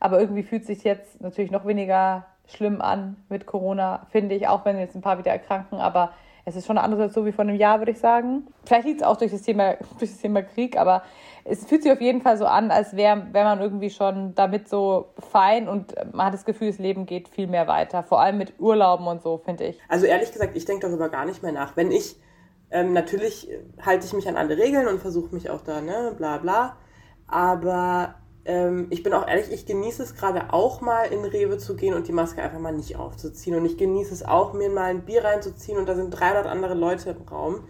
aber 0.00 0.18
irgendwie 0.18 0.42
fühlt 0.42 0.64
sich 0.64 0.82
jetzt 0.82 1.20
natürlich 1.20 1.50
noch 1.50 1.66
weniger 1.66 2.24
schlimm 2.46 2.80
an 2.80 3.16
mit 3.28 3.46
Corona, 3.46 4.06
finde 4.10 4.34
ich, 4.34 4.48
auch 4.48 4.64
wenn 4.64 4.78
jetzt 4.78 4.96
ein 4.96 5.02
paar 5.02 5.18
wieder 5.18 5.30
erkranken, 5.30 5.78
aber 5.78 6.12
es 6.44 6.56
ist 6.56 6.66
schon 6.66 6.78
eine 6.78 6.84
andere 6.84 7.02
Situation 7.02 7.26
wie 7.26 7.32
vor 7.32 7.44
einem 7.44 7.56
Jahr, 7.56 7.78
würde 7.78 7.92
ich 7.92 7.98
sagen. 7.98 8.46
Vielleicht 8.64 8.86
liegt 8.86 9.02
es 9.02 9.06
auch 9.06 9.16
durch 9.16 9.30
das 9.30 9.42
Thema, 9.42 9.74
durch 9.98 10.10
das 10.10 10.18
Thema 10.18 10.42
Krieg, 10.42 10.76
aber 10.76 11.02
es 11.44 11.64
fühlt 11.66 11.82
sich 11.82 11.92
auf 11.92 12.00
jeden 12.00 12.22
Fall 12.22 12.36
so 12.36 12.46
an, 12.46 12.70
als 12.70 12.96
wäre 12.96 13.26
wär 13.32 13.44
man 13.44 13.60
irgendwie 13.60 13.90
schon 13.90 14.34
damit 14.34 14.68
so 14.68 15.10
fein 15.30 15.68
und 15.68 15.94
man 16.12 16.26
hat 16.26 16.34
das 16.34 16.44
Gefühl, 16.44 16.68
das 16.68 16.78
Leben 16.78 17.06
geht 17.06 17.28
viel 17.28 17.46
mehr 17.46 17.66
weiter. 17.66 18.02
Vor 18.02 18.20
allem 18.20 18.38
mit 18.38 18.58
Urlauben 18.58 19.06
und 19.06 19.22
so, 19.22 19.38
finde 19.38 19.64
ich. 19.64 19.78
Also 19.88 20.06
ehrlich 20.06 20.32
gesagt, 20.32 20.56
ich 20.56 20.64
denke 20.64 20.86
darüber 20.86 21.08
gar 21.08 21.24
nicht 21.24 21.42
mehr 21.42 21.52
nach. 21.52 21.76
Wenn 21.76 21.90
ich 21.90 22.16
ähm, 22.70 22.92
natürlich 22.92 23.48
halte 23.80 24.06
ich 24.06 24.12
mich 24.12 24.28
an 24.28 24.36
alle 24.36 24.56
Regeln 24.56 24.86
und 24.86 25.00
versuche 25.00 25.34
mich 25.34 25.50
auch 25.50 25.60
da, 25.60 25.80
ne, 25.80 26.14
bla 26.16 26.38
bla. 26.38 26.76
Aber 27.26 28.14
ähm, 28.44 28.86
ich 28.90 29.02
bin 29.02 29.12
auch 29.12 29.26
ehrlich, 29.26 29.52
ich 29.52 29.66
genieße 29.66 30.02
es 30.02 30.14
gerade 30.14 30.52
auch 30.52 30.80
mal 30.80 31.04
in 31.04 31.24
Rewe 31.24 31.58
zu 31.58 31.76
gehen 31.76 31.94
und 31.94 32.08
die 32.08 32.12
Maske 32.12 32.42
einfach 32.42 32.58
mal 32.58 32.72
nicht 32.72 32.96
aufzuziehen. 32.96 33.56
Und 33.56 33.64
ich 33.64 33.76
genieße 33.76 34.14
es 34.14 34.22
auch, 34.24 34.52
mir 34.52 34.70
mal 34.70 34.90
ein 34.90 35.04
Bier 35.04 35.24
reinzuziehen 35.24 35.78
und 35.78 35.88
da 35.88 35.94
sind 35.94 36.10
300 36.10 36.46
andere 36.46 36.74
Leute 36.74 37.10
im 37.10 37.28
Raum. 37.28 37.64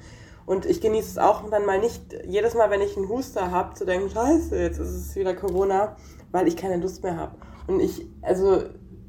Und 0.47 0.66
ich 0.66 0.80
genieße 0.80 1.11
es 1.11 1.19
auch 1.19 1.49
dann 1.49 1.64
mal 1.64 1.78
nicht, 1.78 2.02
jedes 2.25 2.54
Mal, 2.54 2.71
wenn 2.71 2.80
ich 2.80 2.97
einen 2.97 3.09
Huster 3.09 3.50
habe, 3.50 3.75
zu 3.75 3.85
denken, 3.85 4.11
scheiße, 4.11 4.57
jetzt 4.57 4.78
ist 4.78 4.90
es 4.90 5.16
wieder 5.16 5.35
Corona, 5.35 5.97
weil 6.33 6.49
ich 6.49 6.57
keine 6.57 6.76
Lust 6.76 7.02
mehr 7.02 7.16
habe. 7.16 7.37
Und 7.66 7.80
ich, 7.80 8.07
also 8.23 8.62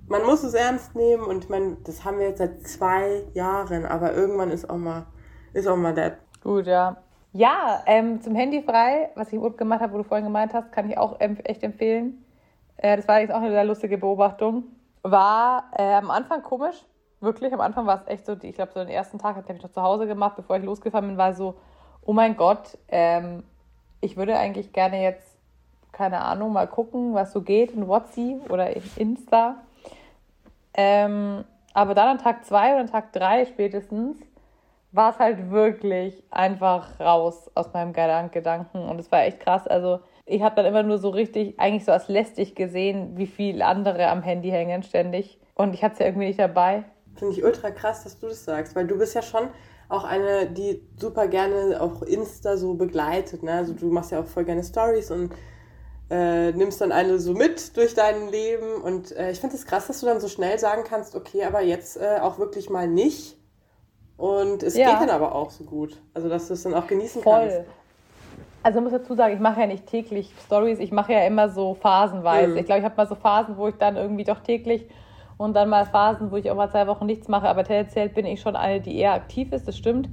man 0.08 0.26
muss 0.26 0.44
es 0.44 0.54
ernst 0.54 0.94
nehmen 0.96 1.24
und 1.24 1.46
ich 1.46 1.50
meine, 1.50 1.78
das 1.84 2.04
haben 2.04 2.20
wir 2.20 2.28
jetzt 2.28 2.40
seit 2.40 2.68
zwei 2.68 3.24
Jahren, 3.34 3.86
aber 3.86 4.14
irgendwann 4.14 4.52
ist 4.52 4.70
auch 4.70 4.78
mal, 4.78 5.08
ist 5.54 5.68
auch 5.68 5.78
mal 5.78 5.94
der. 5.94 6.18
Gut, 6.44 6.68
ja. 6.68 6.98
Ja, 7.34 7.82
ähm, 7.86 8.22
zum 8.22 8.36
Handy 8.36 8.62
frei, 8.62 9.10
was 9.16 9.30
ich 9.30 9.36
im 9.36 9.40
Urlaub 9.40 9.58
gemacht 9.58 9.82
habe, 9.82 9.94
wo 9.94 9.98
du 9.98 10.04
vorhin 10.04 10.26
gemeint 10.26 10.54
hast, 10.54 10.72
kann 10.72 10.90
ich 10.90 10.98
auch 10.98 11.20
echt 11.20 11.64
empfehlen. 11.64 12.26
Äh, 12.78 12.98
das 12.98 13.08
war 13.08 13.22
jetzt 13.22 13.32
auch 13.32 13.42
eine 13.42 13.52
sehr 13.52 13.64
lustige 13.64 13.98
Beobachtung. 13.98 14.64
War 15.02 15.72
äh, 15.78 15.94
am 15.94 16.12
Anfang 16.12 16.44
komisch, 16.44 16.76
wirklich. 17.22 17.54
Am 17.54 17.62
Anfang 17.62 17.86
war 17.86 18.02
es 18.02 18.08
echt 18.08 18.26
so, 18.26 18.36
ich 18.42 18.56
glaube, 18.56 18.72
so 18.74 18.82
den 18.82 18.90
ersten 18.90 19.18
Tag 19.18 19.38
habe 19.38 19.54
ich 19.54 19.64
noch 19.64 19.72
zu 19.72 19.82
Hause 19.82 20.08
gemacht, 20.08 20.36
bevor 20.36 20.58
ich 20.58 20.64
losgefahren 20.64 21.08
bin, 21.08 21.18
war 21.18 21.34
so, 21.34 21.56
oh 22.04 22.12
mein 22.12 22.36
Gott, 22.36 22.78
ähm, 22.90 23.44
ich 24.02 24.18
würde 24.18 24.38
eigentlich 24.38 24.74
gerne 24.74 25.02
jetzt, 25.02 25.38
keine 25.94 26.22
Ahnung, 26.22 26.52
mal 26.52 26.68
gucken, 26.68 27.14
was 27.14 27.32
so 27.32 27.42
geht 27.42 27.72
in 27.72 27.88
WhatsApp 27.88 28.50
oder 28.50 28.76
in 28.76 28.84
Insta. 28.98 29.56
Ähm, 30.74 31.46
aber 31.74 31.94
dann 31.96 32.10
an 32.10 32.18
Tag 32.18 32.44
zwei 32.46 32.76
oder 32.76 32.88
Tag 32.88 33.14
drei 33.14 33.46
spätestens 33.46 34.18
war 34.92 35.12
es 35.12 35.20
halt 35.20 35.52
wirklich 35.52 36.24
einfach 36.32 37.00
raus 37.00 37.50
aus 37.56 37.74
meinem 37.74 37.94
Gedanken. 37.94 38.80
Und 38.80 39.00
es 39.00 39.12
war 39.12 39.24
echt 39.24 39.40
krass. 39.40 39.68
Also 39.68 40.00
ich 40.26 40.42
habe 40.42 40.56
dann 40.56 40.66
immer 40.66 40.84
nur 40.84 40.98
so 40.98 41.10
richtig, 41.10 41.60
eigentlich 41.60 41.86
so 41.86 41.92
als 41.92 42.08
lästig 42.08 42.56
gesehen, 42.56 43.18
wie 43.18 43.28
viele 43.28 43.66
andere 43.66 44.08
am 44.08 44.22
Handy 44.22 44.50
hängen 44.50 44.84
ständig. 44.84 45.40
Und 45.56 45.74
ich 45.74 45.84
hatte 45.84 45.94
es 45.94 46.00
ja 46.00 46.06
irgendwie 46.08 46.28
nicht 46.28 46.40
dabei. 46.40 46.84
Finde 47.16 47.34
ich 47.34 47.44
ultra 47.44 47.72
krass, 47.72 48.04
dass 48.04 48.20
du 48.20 48.28
das 48.28 48.44
sagst, 48.44 48.76
weil 48.76 48.88
du 48.88 48.98
bist 48.98 49.16
ja 49.16 49.22
schon 49.22 49.50
auch 49.90 50.04
eine, 50.06 50.48
die 50.48 50.82
super 50.98 51.28
gerne 51.28 51.82
auch 51.82 52.02
Insta 52.02 52.58
so 52.58 52.76
begleitet. 52.76 53.44
Ne? 53.44 53.52
Also 53.52 53.74
du 53.74 53.92
machst 53.92 54.12
ja 54.12 54.22
auch 54.22 54.26
voll 54.26 54.46
gerne 54.46 54.64
Stories 54.64 55.12
und 55.12 55.32
äh, 56.10 56.52
nimmst 56.52 56.82
dann 56.82 56.92
eine 56.92 57.20
so 57.20 57.34
mit 57.34 57.76
durch 57.78 57.94
dein 57.94 58.30
Leben. 58.30 58.82
Und 58.82 59.16
äh, 59.16 59.32
ich 59.32 59.40
finde 59.40 59.56
es 59.56 59.62
das 59.62 59.70
krass, 59.70 59.88
dass 59.88 60.00
du 60.02 60.06
dann 60.06 60.20
so 60.20 60.28
schnell 60.28 60.60
sagen 60.60 60.84
kannst, 60.86 61.16
okay, 61.16 61.44
aber 61.44 61.62
jetzt 61.62 61.98
äh, 61.98 62.20
auch 62.22 62.40
wirklich 62.40 62.70
mal 62.70 62.88
nicht. 62.88 63.38
Und 64.18 64.64
es 64.64 64.76
ja. 64.76 64.92
geht 64.92 65.02
dann 65.02 65.10
aber 65.10 65.34
auch 65.34 65.50
so 65.50 65.64
gut. 65.64 65.98
Also, 66.14 66.30
dass 66.30 66.48
du 66.48 66.54
es 66.54 66.64
dann 66.64 66.74
auch 66.74 66.88
genießen 66.88 67.22
Voll. 67.22 67.40
kannst. 67.40 67.62
Also 68.64 68.78
ich 68.78 68.84
muss 68.84 68.94
dazu 68.94 69.16
sagen, 69.16 69.34
ich 69.34 69.40
mache 69.40 69.62
ja 69.62 69.68
nicht 69.68 69.88
täglich 69.88 70.32
Stories, 70.46 70.80
ich 70.80 70.92
mache 70.92 71.14
ja 71.14 71.26
immer 71.26 71.50
so 71.50 71.74
phasenweise. 71.74 72.52
Mhm. 72.52 72.58
Ich 72.58 72.66
glaube, 72.66 72.80
ich 72.80 72.86
habe 72.86 72.96
mal 72.96 73.08
so 73.08 73.16
Phasen, 73.16 73.58
wo 73.58 73.68
ich 73.68 73.76
dann 73.76 73.96
irgendwie 73.96 74.24
doch 74.24 74.42
täglich 74.42 74.88
und 75.38 75.56
dann 75.56 75.70
mal 75.70 75.86
Phasen, 75.88 76.32
wo 76.32 76.38
ich 76.38 76.52
auch 76.52 76.56
mal 76.56 76.70
zwei 76.70 76.86
Wochen 76.86 77.08
nichts 77.08 77.28
mache. 77.28 77.50
Aber 77.50 77.64
tendenziell 77.64 78.10
bin 78.10 78.28
ich 78.28 78.40
schon 78.40 78.56
eine, 78.56 78.80
die 78.80 78.96
eher 78.98 79.14
aktiv 79.14 79.52
ist, 79.52 79.68
das 79.68 79.76
stimmt. 79.76 80.10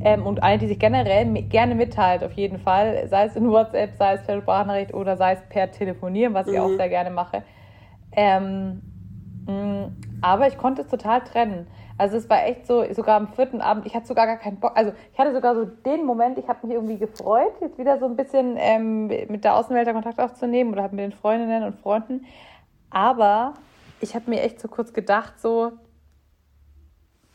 Ähm, 0.00 0.24
und 0.24 0.44
eine, 0.44 0.58
die 0.58 0.68
sich 0.68 0.78
generell 0.78 1.24
gerne 1.48 1.74
mitteilt, 1.74 2.22
auf 2.22 2.32
jeden 2.34 2.60
Fall. 2.60 3.08
Sei 3.08 3.24
es 3.24 3.34
in 3.34 3.50
WhatsApp, 3.50 3.96
sei 3.98 4.14
es 4.14 4.22
per 4.22 4.40
Sprachnachricht 4.40 4.94
oder 4.94 5.16
sei 5.16 5.32
es 5.32 5.40
per 5.48 5.72
Telefonieren, 5.72 6.34
was 6.34 6.46
mhm. 6.46 6.52
ich 6.52 6.60
auch 6.60 6.68
mhm. 6.68 6.76
sehr 6.76 6.88
gerne 6.88 7.10
mache. 7.10 7.42
Ähm, 8.12 8.80
mh, 9.46 9.52
mm, 9.52 9.96
aber 10.20 10.46
ich 10.46 10.56
konnte 10.56 10.82
es 10.82 10.88
total 10.88 11.22
trennen. 11.22 11.66
Also 11.98 12.16
es 12.16 12.30
war 12.30 12.46
echt 12.46 12.66
so, 12.66 12.84
sogar 12.94 13.16
am 13.16 13.28
vierten 13.28 13.60
Abend, 13.60 13.84
ich 13.84 13.94
hatte 13.94 14.06
sogar 14.06 14.26
gar 14.26 14.36
keinen 14.36 14.60
Bock. 14.60 14.72
Also 14.76 14.92
ich 15.12 15.18
hatte 15.18 15.34
sogar 15.34 15.56
so 15.56 15.64
den 15.64 16.04
Moment, 16.04 16.38
ich 16.38 16.48
habe 16.48 16.64
mich 16.66 16.74
irgendwie 16.74 16.96
gefreut, 16.96 17.52
jetzt 17.60 17.76
wieder 17.76 17.98
so 17.98 18.06
ein 18.06 18.14
bisschen 18.14 18.56
ähm, 18.56 19.08
mit 19.08 19.44
der 19.44 19.56
Außenwelt 19.56 19.88
Kontakt 19.92 20.20
aufzunehmen 20.20 20.72
oder 20.72 20.84
mit 20.84 21.00
den 21.00 21.12
Freundinnen 21.12 21.64
und 21.64 21.80
Freunden. 21.80 22.24
Aber 22.90 23.54
ich 24.00 24.14
habe 24.14 24.30
mir 24.30 24.42
echt 24.42 24.60
so 24.60 24.68
kurz 24.68 24.92
gedacht, 24.92 25.40
so, 25.40 25.72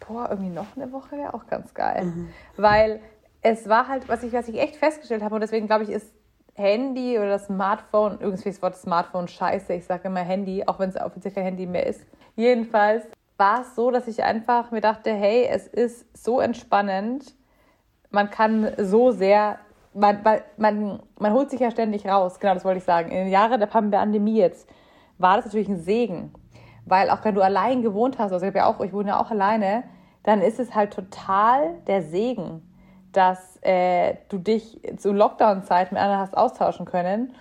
boah, 0.08 0.30
irgendwie 0.30 0.50
noch 0.50 0.78
eine 0.78 0.92
Woche 0.94 1.18
wäre 1.18 1.34
auch 1.34 1.46
ganz 1.48 1.74
geil. 1.74 2.06
Mhm. 2.06 2.30
Weil 2.56 3.02
es 3.42 3.68
war 3.68 3.90
halt, 3.90 4.08
was 4.08 4.24
ich, 4.24 4.32
was 4.32 4.48
ich 4.48 4.60
echt 4.60 4.78
festgestellt 4.78 5.24
habe, 5.24 5.36
und 5.36 5.42
deswegen 5.42 5.68
glaube 5.68 5.84
ich, 5.84 5.90
ist 5.90 6.10
Handy 6.56 7.18
oder 7.18 7.30
das 7.30 7.48
Smartphone, 7.48 8.18
irgendwie 8.22 8.50
das 8.50 8.62
Wort 8.62 8.78
Smartphone 8.78 9.28
scheiße, 9.28 9.74
ich 9.74 9.86
sage 9.86 10.08
immer 10.08 10.22
Handy, 10.22 10.64
auch 10.66 10.80
wenn 10.80 10.90
es 10.90 10.96
offiziell 10.96 11.34
kein 11.34 11.44
Handy 11.44 11.66
mehr 11.66 11.86
ist. 11.86 12.06
Jedenfalls 12.36 13.04
war 13.38 13.62
es 13.62 13.76
so, 13.76 13.92
dass 13.92 14.08
ich 14.08 14.24
einfach 14.24 14.72
mir 14.72 14.82
dachte, 14.82 15.12
hey, 15.12 15.48
es 15.50 15.68
ist 15.68 16.06
so 16.16 16.40
entspannend, 16.40 17.36
man 18.10 18.30
kann 18.30 18.72
so 18.78 19.12
sehr, 19.12 19.58
man, 19.94 20.20
man, 20.58 21.02
man 21.20 21.34
holt 21.34 21.50
sich 21.50 21.60
ja 21.60 21.72
ständig 21.72 22.08
raus, 22.08 22.40
genau 22.40 22.54
das 22.54 22.66
wollte 22.66 22.78
ich 22.78 22.84
sagen. 22.84 23.10
In 23.10 23.18
den 23.18 23.30
Jahren 23.30 23.60
der 23.60 23.68
Pandemie 23.68 24.38
jetzt 24.38 24.70
war 25.18 25.36
das 25.36 25.46
natürlich 25.46 25.70
ein 25.70 25.80
Segen, 25.80 26.34
weil 26.86 27.10
auch 27.10 27.24
wenn 27.24 27.36
du 27.36 27.42
allein 27.42 27.82
gewohnt 27.82 28.20
hast, 28.20 28.32
also 28.32 28.46
ich, 28.46 28.54
ja 28.54 28.68
auch, 28.68 28.80
ich 28.82 28.94
wohne 28.94 29.10
ja 29.10 29.20
auch 29.20 29.32
alleine, 29.32 29.84
dann 30.24 30.42
ist 30.42 30.60
es 30.60 30.74
halt 30.74 30.94
total 30.94 31.76
der 31.88 32.02
Segen, 32.02 32.62
dass 33.12 33.58
äh, 33.62 34.16
du 34.30 34.38
dich 34.38 34.80
zu 34.98 35.12
Lockdown-Zeiten 35.12 35.96
mit 35.96 36.02
anderen 36.02 36.22
hast 36.22 36.36
austauschen 36.36 36.86
können. 36.86 37.34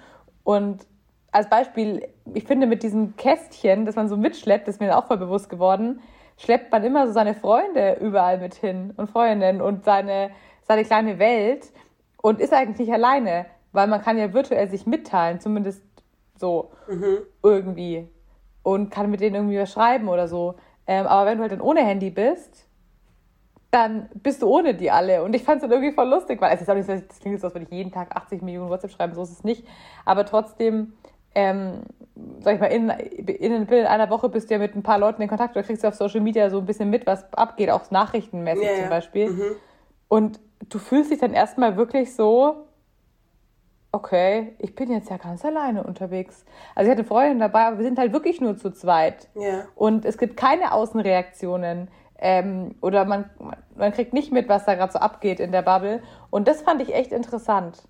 Und 0.44 0.86
als 1.32 1.48
Beispiel, 1.48 2.06
ich 2.34 2.44
finde 2.44 2.66
mit 2.66 2.82
diesem 2.82 3.16
Kästchen, 3.16 3.86
das 3.86 3.96
man 3.96 4.08
so 4.08 4.16
mitschleppt, 4.16 4.68
das 4.68 4.76
ist 4.76 4.80
mir 4.80 4.96
auch 4.96 5.06
voll 5.06 5.16
bewusst 5.16 5.48
geworden, 5.48 6.00
schleppt 6.36 6.70
man 6.70 6.84
immer 6.84 7.06
so 7.06 7.12
seine 7.12 7.34
Freunde 7.34 7.96
überall 8.00 8.38
mit 8.38 8.54
hin 8.54 8.92
und 8.96 9.10
Freundinnen 9.10 9.60
und 9.60 9.84
seine, 9.84 10.30
seine 10.62 10.84
kleine 10.84 11.18
Welt 11.18 11.72
und 12.20 12.40
ist 12.40 12.52
eigentlich 12.52 12.78
nicht 12.78 12.92
alleine, 12.92 13.46
weil 13.72 13.88
man 13.88 14.02
kann 14.02 14.18
ja 14.18 14.32
virtuell 14.32 14.68
sich 14.68 14.86
mitteilen, 14.86 15.40
zumindest 15.40 15.82
so 16.36 16.70
mhm. 16.86 17.18
irgendwie 17.42 18.08
und 18.62 18.90
kann 18.90 19.10
mit 19.10 19.20
denen 19.20 19.36
irgendwie 19.36 19.58
was 19.58 19.72
schreiben 19.72 20.08
oder 20.08 20.28
so. 20.28 20.56
Ähm, 20.86 21.06
aber 21.06 21.30
wenn 21.30 21.38
du 21.38 21.42
halt 21.42 21.52
dann 21.52 21.60
ohne 21.60 21.80
Handy 21.80 22.10
bist, 22.10 22.66
dann 23.70 24.10
bist 24.14 24.42
du 24.42 24.48
ohne 24.48 24.74
die 24.74 24.90
alle. 24.90 25.22
Und 25.22 25.34
ich 25.34 25.42
fand 25.42 25.56
es 25.56 25.62
dann 25.62 25.70
irgendwie 25.70 25.94
voll 25.94 26.08
lustig, 26.08 26.40
weil 26.42 26.54
es 26.54 26.60
ist 26.60 26.68
auch 26.68 26.74
nicht 26.74 26.86
so, 26.86 26.94
das 26.94 27.20
klingt 27.20 27.40
so, 27.40 27.46
als 27.46 27.54
würde 27.54 27.64
ich 27.64 27.72
jeden 27.72 27.90
Tag 27.90 28.14
80 28.14 28.42
Millionen 28.42 28.68
WhatsApp 28.68 28.90
schreiben, 28.90 29.14
so 29.14 29.22
ist 29.22 29.32
es 29.32 29.44
nicht. 29.44 29.66
Aber 30.04 30.26
trotzdem, 30.26 30.92
ähm, 31.34 31.82
sag 32.40 32.54
ich 32.54 32.60
mal, 32.60 32.66
in, 32.66 32.90
in, 32.90 33.66
in 33.66 33.86
einer 33.86 34.10
Woche 34.10 34.28
bist 34.28 34.50
du 34.50 34.54
ja 34.54 34.58
mit 34.58 34.74
ein 34.74 34.82
paar 34.82 34.98
Leuten 34.98 35.22
in 35.22 35.28
Kontakt 35.28 35.56
oder 35.56 35.64
kriegst 35.64 35.82
du 35.82 35.88
auf 35.88 35.94
Social 35.94 36.20
Media 36.20 36.50
so 36.50 36.58
ein 36.58 36.66
bisschen 36.66 36.90
mit, 36.90 37.06
was 37.06 37.32
abgeht, 37.32 37.70
auch 37.70 37.90
nachrichtenmäßig 37.90 38.66
ja, 38.66 38.76
zum 38.80 38.88
Beispiel. 38.88 39.30
Mhm. 39.30 39.56
Und 40.08 40.40
du 40.68 40.78
fühlst 40.78 41.10
dich 41.10 41.18
dann 41.18 41.32
erstmal 41.32 41.76
wirklich 41.76 42.14
so, 42.14 42.66
okay, 43.92 44.54
ich 44.58 44.74
bin 44.74 44.90
jetzt 44.90 45.10
ja 45.10 45.16
ganz 45.16 45.44
alleine 45.44 45.84
unterwegs. 45.84 46.44
Also 46.74 46.90
ich 46.90 46.96
hatte 46.96 47.06
Freundin 47.06 47.38
dabei, 47.38 47.66
aber 47.66 47.78
wir 47.78 47.84
sind 47.84 47.98
halt 47.98 48.12
wirklich 48.12 48.40
nur 48.40 48.56
zu 48.56 48.70
zweit. 48.70 49.28
Ja. 49.34 49.66
Und 49.74 50.04
es 50.04 50.18
gibt 50.18 50.36
keine 50.36 50.72
Außenreaktionen. 50.72 51.88
Ähm, 52.18 52.76
oder 52.80 53.04
man, 53.04 53.30
man 53.74 53.92
kriegt 53.92 54.12
nicht 54.12 54.32
mit, 54.32 54.48
was 54.48 54.64
da 54.64 54.74
gerade 54.74 54.92
so 54.92 55.00
abgeht 55.00 55.40
in 55.40 55.50
der 55.50 55.62
Bubble. 55.62 56.02
Und 56.30 56.46
das 56.46 56.62
fand 56.62 56.80
ich 56.80 56.94
echt 56.94 57.12
interessant, 57.12 57.82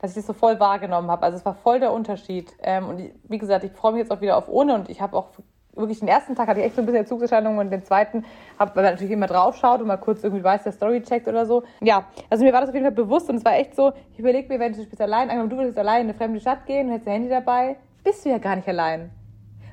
dass 0.00 0.12
ich 0.12 0.16
das 0.16 0.26
so 0.26 0.32
voll 0.32 0.60
wahrgenommen 0.60 1.10
habe. 1.10 1.22
Also 1.22 1.38
es 1.38 1.44
war 1.44 1.54
voll 1.54 1.80
der 1.80 1.92
Unterschied. 1.92 2.52
Ähm, 2.62 2.88
und 2.88 3.00
ich, 3.00 3.12
wie 3.24 3.38
gesagt, 3.38 3.64
ich 3.64 3.72
freue 3.72 3.92
mich 3.92 4.00
jetzt 4.00 4.10
auch 4.10 4.20
wieder 4.20 4.36
auf 4.36 4.48
ohne 4.48 4.74
und 4.74 4.88
ich 4.88 5.00
habe 5.00 5.16
auch 5.16 5.28
wirklich 5.78 6.00
den 6.00 6.08
ersten 6.08 6.34
Tag 6.34 6.48
hatte 6.48 6.60
ich 6.60 6.66
echt 6.66 6.76
so 6.76 6.82
ein 6.82 6.86
bisschen 6.86 7.06
Zugserscheinungen 7.06 7.58
und 7.58 7.70
den 7.70 7.84
zweiten, 7.84 8.24
hab, 8.58 8.74
weil 8.76 8.82
man 8.82 8.92
natürlich 8.92 9.12
immer 9.12 9.26
drauf 9.26 9.56
schaut 9.56 9.80
und 9.80 9.86
mal 9.86 9.96
kurz 9.96 10.24
irgendwie 10.24 10.42
weiß, 10.42 10.64
der 10.64 10.72
Story 10.72 11.02
checkt 11.02 11.28
oder 11.28 11.46
so. 11.46 11.62
Ja, 11.80 12.06
also 12.28 12.44
mir 12.44 12.52
war 12.52 12.60
das 12.60 12.70
auf 12.70 12.74
jeden 12.74 12.86
Fall 12.86 12.94
bewusst 12.94 13.30
und 13.30 13.36
es 13.36 13.44
war 13.44 13.56
echt 13.56 13.74
so, 13.74 13.92
ich 14.12 14.18
überlege 14.18 14.48
mir, 14.48 14.58
wenn 14.58 14.72
du 14.72 14.84
bist 14.84 15.00
allein, 15.00 15.30
angenommen, 15.30 15.50
du 15.50 15.56
würdest 15.56 15.78
allein 15.78 16.02
in 16.02 16.08
eine 16.08 16.14
fremde 16.14 16.40
Stadt 16.40 16.66
gehen 16.66 16.86
und 16.86 16.92
hättest 16.92 17.06
dein 17.06 17.14
Handy 17.14 17.28
dabei, 17.28 17.76
bist 18.02 18.24
du 18.24 18.30
ja 18.30 18.38
gar 18.38 18.56
nicht 18.56 18.68
allein. 18.68 19.10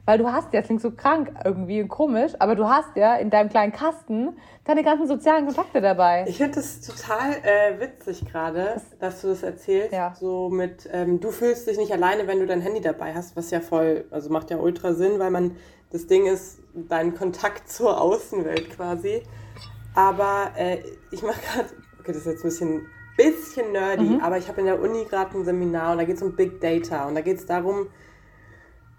Weil 0.05 0.19
du 0.19 0.31
hast 0.31 0.53
ja, 0.53 0.59
das 0.59 0.67
klingt 0.67 0.81
so 0.81 0.91
krank 0.91 1.31
irgendwie 1.43 1.81
und 1.81 1.87
komisch, 1.87 2.33
aber 2.37 2.55
du 2.55 2.69
hast 2.69 2.95
ja 2.95 3.15
in 3.15 3.31
deinem 3.31 3.49
kleinen 3.49 3.71
Kasten 3.71 4.37
deine 4.63 4.83
ganzen 4.83 5.07
sozialen 5.07 5.45
Kontakte 5.45 5.81
dabei. 5.81 6.25
Ich 6.27 6.37
finde 6.37 6.55
das 6.55 6.81
total 6.81 7.31
äh, 7.43 7.79
witzig 7.79 8.23
gerade, 8.25 8.81
dass 8.99 9.21
du 9.21 9.29
das 9.29 9.41
erzählst. 9.41 9.93
Ja. 9.93 10.13
So 10.19 10.49
mit, 10.49 10.87
ähm, 10.91 11.19
du 11.19 11.31
fühlst 11.31 11.67
dich 11.67 11.77
nicht 11.77 11.91
alleine, 11.91 12.27
wenn 12.27 12.39
du 12.39 12.45
dein 12.45 12.61
Handy 12.61 12.81
dabei 12.81 13.15
hast, 13.15 13.35
was 13.35 13.49
ja 13.49 13.61
voll, 13.61 14.05
also 14.11 14.29
macht 14.29 14.51
ja 14.51 14.57
ultra 14.57 14.93
Sinn, 14.93 15.17
weil 15.17 15.31
man, 15.31 15.55
das 15.91 16.05
Ding 16.05 16.27
ist 16.27 16.59
dein 16.73 17.15
Kontakt 17.15 17.67
zur 17.71 17.99
Außenwelt 17.99 18.75
quasi. 18.75 19.23
Aber 19.95 20.51
äh, 20.55 20.79
ich 21.11 21.23
mache 21.23 21.39
gerade, 21.41 21.69
okay, 21.99 22.11
das 22.11 22.17
ist 22.17 22.25
jetzt 22.27 22.43
ein 22.43 22.49
bisschen, 22.49 22.85
bisschen 23.17 23.71
nerdy, 23.71 24.03
mhm. 24.03 24.19
aber 24.19 24.37
ich 24.37 24.49
habe 24.49 24.59
in 24.59 24.67
der 24.67 24.79
Uni 24.79 25.05
gerade 25.05 25.35
ein 25.35 25.45
Seminar 25.45 25.93
und 25.93 25.97
da 25.97 26.03
geht 26.03 26.17
es 26.17 26.21
um 26.21 26.35
Big 26.35 26.61
Data 26.61 27.07
und 27.07 27.15
da 27.15 27.21
geht 27.21 27.37
es 27.37 27.45
darum, 27.45 27.87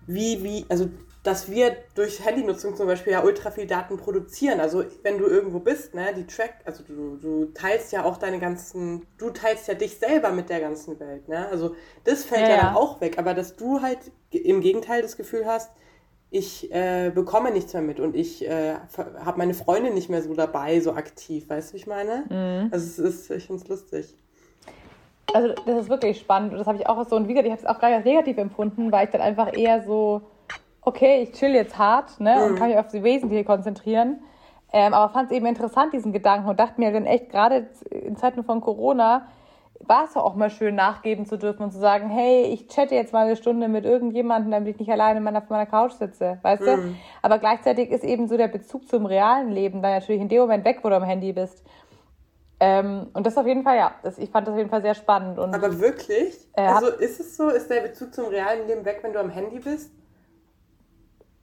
wie, 0.07 0.43
wie, 0.43 0.67
also 0.69 0.89
dass 1.27 1.51
wir 1.51 1.77
durch 1.97 2.25
Handynutzung 2.25 2.77
zum 2.77 2.87
Beispiel 2.87 3.13
ja 3.13 3.25
ultra 3.25 3.51
viel 3.51 3.67
Daten 3.67 3.97
produzieren. 3.97 4.61
Also 4.61 4.85
wenn 5.03 5.19
du 5.19 5.27
irgendwo 5.27 5.59
bist, 5.59 5.93
ne, 5.93 6.15
die 6.17 6.25
Track, 6.25 6.55
also 6.65 6.85
du, 6.85 7.17
du 7.17 7.47
teilst 7.47 7.91
ja 7.91 8.05
auch 8.05 8.17
deine 8.17 8.39
ganzen, 8.39 9.05
du 9.19 9.31
teilst 9.31 9.67
ja 9.67 9.75
dich 9.75 9.99
selber 9.99 10.31
mit 10.31 10.49
der 10.51 10.61
ganzen 10.61 11.01
Welt, 11.01 11.29
ne? 11.29 11.49
Also 11.49 11.75
das 12.05 12.25
fällt 12.25 12.43
ja, 12.43 12.51
ja 12.51 12.57
dann 12.63 12.77
auch 12.77 13.01
weg. 13.01 13.19
Aber 13.19 13.35
dass 13.35 13.57
du 13.57 13.83
halt 13.83 13.99
im 14.31 14.61
Gegenteil 14.61 15.03
das 15.03 15.17
Gefühl 15.17 15.47
hast, 15.47 15.73
ich 16.31 16.73
äh, 16.73 17.11
bekomme 17.13 17.51
nichts 17.51 17.73
mehr 17.73 17.83
mit 17.83 17.99
und 17.99 18.15
ich 18.15 18.47
äh, 18.47 18.75
habe 18.97 19.39
meine 19.39 19.55
Freunde 19.55 19.91
nicht 19.91 20.09
mehr 20.09 20.23
so 20.23 20.35
dabei, 20.35 20.81
so 20.81 20.93
aktiv, 20.93 21.49
weißt 21.49 21.71
du, 21.71 21.75
wie 21.75 21.79
ich 21.79 21.87
meine? 21.87 22.25
Mhm. 22.29 22.69
Also 22.73 22.87
es 22.87 22.99
ist, 22.99 23.31
ich 23.31 23.47
finde 23.47 23.63
es 23.63 23.69
lustig. 23.69 24.17
Also 25.33 25.55
das 25.67 25.83
ist 25.83 25.89
wirklich 25.89 26.21
spannend 26.21 26.53
und 26.53 26.59
das 26.59 26.67
habe 26.67 26.79
ich 26.79 26.89
auch 26.89 27.05
so, 27.05 27.17
und 27.17 27.29
wie 27.29 27.35
gesagt, 27.35 27.47
ich 27.47 27.53
habe 27.53 27.63
es 27.63 27.67
auch 27.67 27.79
gerade 27.79 27.97
als 27.97 28.05
negativ 28.05 28.39
empfunden, 28.39 28.93
weil 28.93 29.07
ich 29.07 29.11
dann 29.11 29.21
einfach 29.21 29.57
eher 29.57 29.83
so, 29.83 30.23
okay, 30.83 31.23
ich 31.23 31.33
chill 31.33 31.55
jetzt 31.55 31.77
hart 31.79 32.21
ne, 32.21 32.37
mhm. 32.37 32.43
und 32.45 32.59
kann 32.59 32.69
mich 32.69 32.79
auf 32.79 32.89
die 32.89 33.03
Wesentliche 33.03 33.45
konzentrieren. 33.45 34.21
Ähm, 34.73 34.95
aber 34.95 35.13
fand 35.13 35.31
es 35.31 35.37
eben 35.37 35.47
interessant, 35.47 35.93
diesen 35.93 36.13
Gedanken, 36.13 36.49
und 36.49 36.59
dachte 36.59 36.81
mir 36.81 36.93
dann 36.93 37.07
echt, 37.07 37.31
gerade 37.31 37.69
in 37.91 38.17
Zeiten 38.17 38.45
von 38.45 38.61
Corona, 38.61 39.27
war 39.81 40.05
es 40.05 40.17
auch 40.17 40.35
mal 40.35 40.51
schön, 40.51 40.75
nachgeben 40.75 41.27
zu 41.27 41.37
dürfen 41.37 41.63
und 41.63 41.71
zu 41.71 41.79
sagen, 41.79 42.09
hey, 42.09 42.45
ich 42.45 42.69
chatte 42.69 42.95
jetzt 42.95 43.13
mal 43.13 43.27
eine 43.27 43.37
Stunde 43.37 43.69
mit 43.69 43.85
irgendjemandem, 43.85 44.51
damit 44.51 44.69
ich 44.69 44.79
nicht 44.79 44.91
alleine 44.91 45.21
meiner, 45.21 45.39
auf 45.39 45.49
meiner 45.49 45.67
Couch 45.67 45.93
sitze, 45.93 46.39
weißt 46.43 46.63
mhm. 46.63 46.67
du? 46.67 46.95
Aber 47.23 47.39
gleichzeitig 47.39 47.91
ist 47.91 48.05
eben 48.05 48.27
so 48.27 48.37
der 48.37 48.49
Bezug 48.49 48.89
zum 48.89 49.07
realen 49.07 49.51
Leben 49.51 49.83
dann 49.83 49.93
natürlich 49.93 50.21
in 50.21 50.29
dem 50.29 50.41
Moment 50.41 50.65
weg, 50.65 50.81
wo 50.83 50.89
du 50.89 50.97
am 50.97 51.05
Handy 51.05 51.33
bist. 51.33 51.65
Ähm, 52.59 53.09
und 53.13 53.27
das 53.27 53.37
auf 53.37 53.47
jeden 53.47 53.63
Fall, 53.63 53.77
ja, 53.77 53.95
das, 54.03 54.19
ich 54.19 54.31
fand 54.31 54.47
das 54.47 54.53
auf 54.53 54.59
jeden 54.59 54.71
Fall 54.71 54.81
sehr 54.81 54.95
spannend. 54.95 55.39
Und, 55.39 55.55
Aber 55.55 55.79
wirklich? 55.79 56.49
Äh, 56.55 56.63
also 56.63 56.89
ist 56.89 57.21
es 57.21 57.37
so, 57.37 57.51
ist 57.51 57.69
der 57.69 57.83
Bezug 57.83 58.15
zum 58.15 58.27
realen 58.27 58.67
Leben 58.67 58.85
weg, 58.85 59.01
wenn 59.03 59.13
du 59.13 59.21
am 59.21 59.29
Handy 59.29 59.59
bist? 59.59 59.91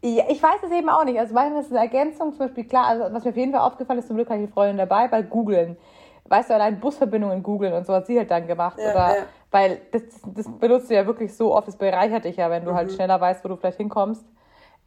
Ja, 0.03 0.25
ich 0.29 0.41
weiß 0.41 0.63
es 0.63 0.71
eben 0.71 0.89
auch 0.89 1.05
nicht. 1.05 1.19
Also 1.19 1.33
manchmal 1.33 1.61
ist 1.61 1.71
eine 1.71 1.79
Ergänzung, 1.79 2.31
zum 2.31 2.39
Beispiel, 2.39 2.65
klar, 2.65 2.87
also 2.87 3.13
was 3.13 3.23
mir 3.23 3.29
auf 3.29 3.37
jeden 3.37 3.51
Fall 3.51 3.61
aufgefallen 3.61 3.99
ist, 3.99 4.07
zum 4.07 4.17
Glück 4.17 4.29
habe 4.29 4.41
ich 4.41 4.49
Freundin 4.49 4.77
dabei, 4.77 5.07
bei 5.07 5.21
Googeln. 5.21 5.77
Weißt 6.25 6.49
du, 6.49 6.55
allein 6.55 6.79
Busverbindungen 6.79 7.43
googeln 7.43 7.73
und 7.73 7.85
so 7.85 7.93
hat 7.93 8.07
sie 8.07 8.17
halt 8.17 8.31
dann 8.31 8.47
gemacht. 8.47 8.79
Ja, 8.79 8.91
oder, 8.91 9.17
ja. 9.17 9.23
Weil 9.51 9.81
das, 9.91 10.01
das, 10.25 10.49
benutzt 10.57 10.89
du 10.89 10.95
ja 10.95 11.05
wirklich 11.05 11.35
so 11.35 11.55
oft, 11.55 11.67
das 11.67 11.77
bereichert 11.77 12.25
dich 12.25 12.37
ja, 12.37 12.49
wenn 12.49 12.65
du 12.65 12.73
halt 12.73 12.87
mhm. 12.87 12.89
halt 12.89 12.91
schneller 12.93 13.21
weißt, 13.21 13.45
wo 13.45 13.49
du 13.49 13.55
vielleicht 13.55 13.77
hinkommst. 13.77 14.25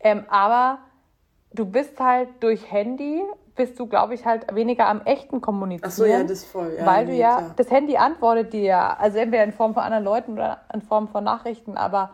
Ähm, 0.01 0.25
aber 0.29 0.79
du 1.53 1.65
bist 1.65 1.99
halt 2.01 2.29
durch 2.41 2.71
Handy, 2.71 3.23
bist 3.57 3.79
du, 3.81 3.87
glaube 3.87 4.15
ich, 4.15 4.25
halt 4.25 4.55
weniger 4.55 4.87
am 4.87 5.01
echten 5.03 5.41
Kommunizieren. 5.41 5.91
Ach 5.91 5.97
so, 5.97 6.05
ja, 6.05 6.23
das 6.23 6.45
voll. 6.45 6.77
Ja, 6.79 6.87
weil 6.87 7.07
du 7.07 7.13
ja, 7.13 7.37
klar. 7.37 7.55
das 7.57 7.71
Handy 7.71 7.97
antwortet 7.97 8.53
dir 8.53 8.63
ja, 8.63 8.97
also 8.99 9.19
entweder 9.19 9.45
in 9.45 9.53
Form 9.53 9.75
von 9.75 9.83
anderen 9.83 10.05
Leuten 10.05 10.35
oder 10.35 10.61
in 10.73 10.83
Form 10.83 11.09
von 11.09 11.25
Nachrichten, 11.25 11.77
aber 11.77 12.11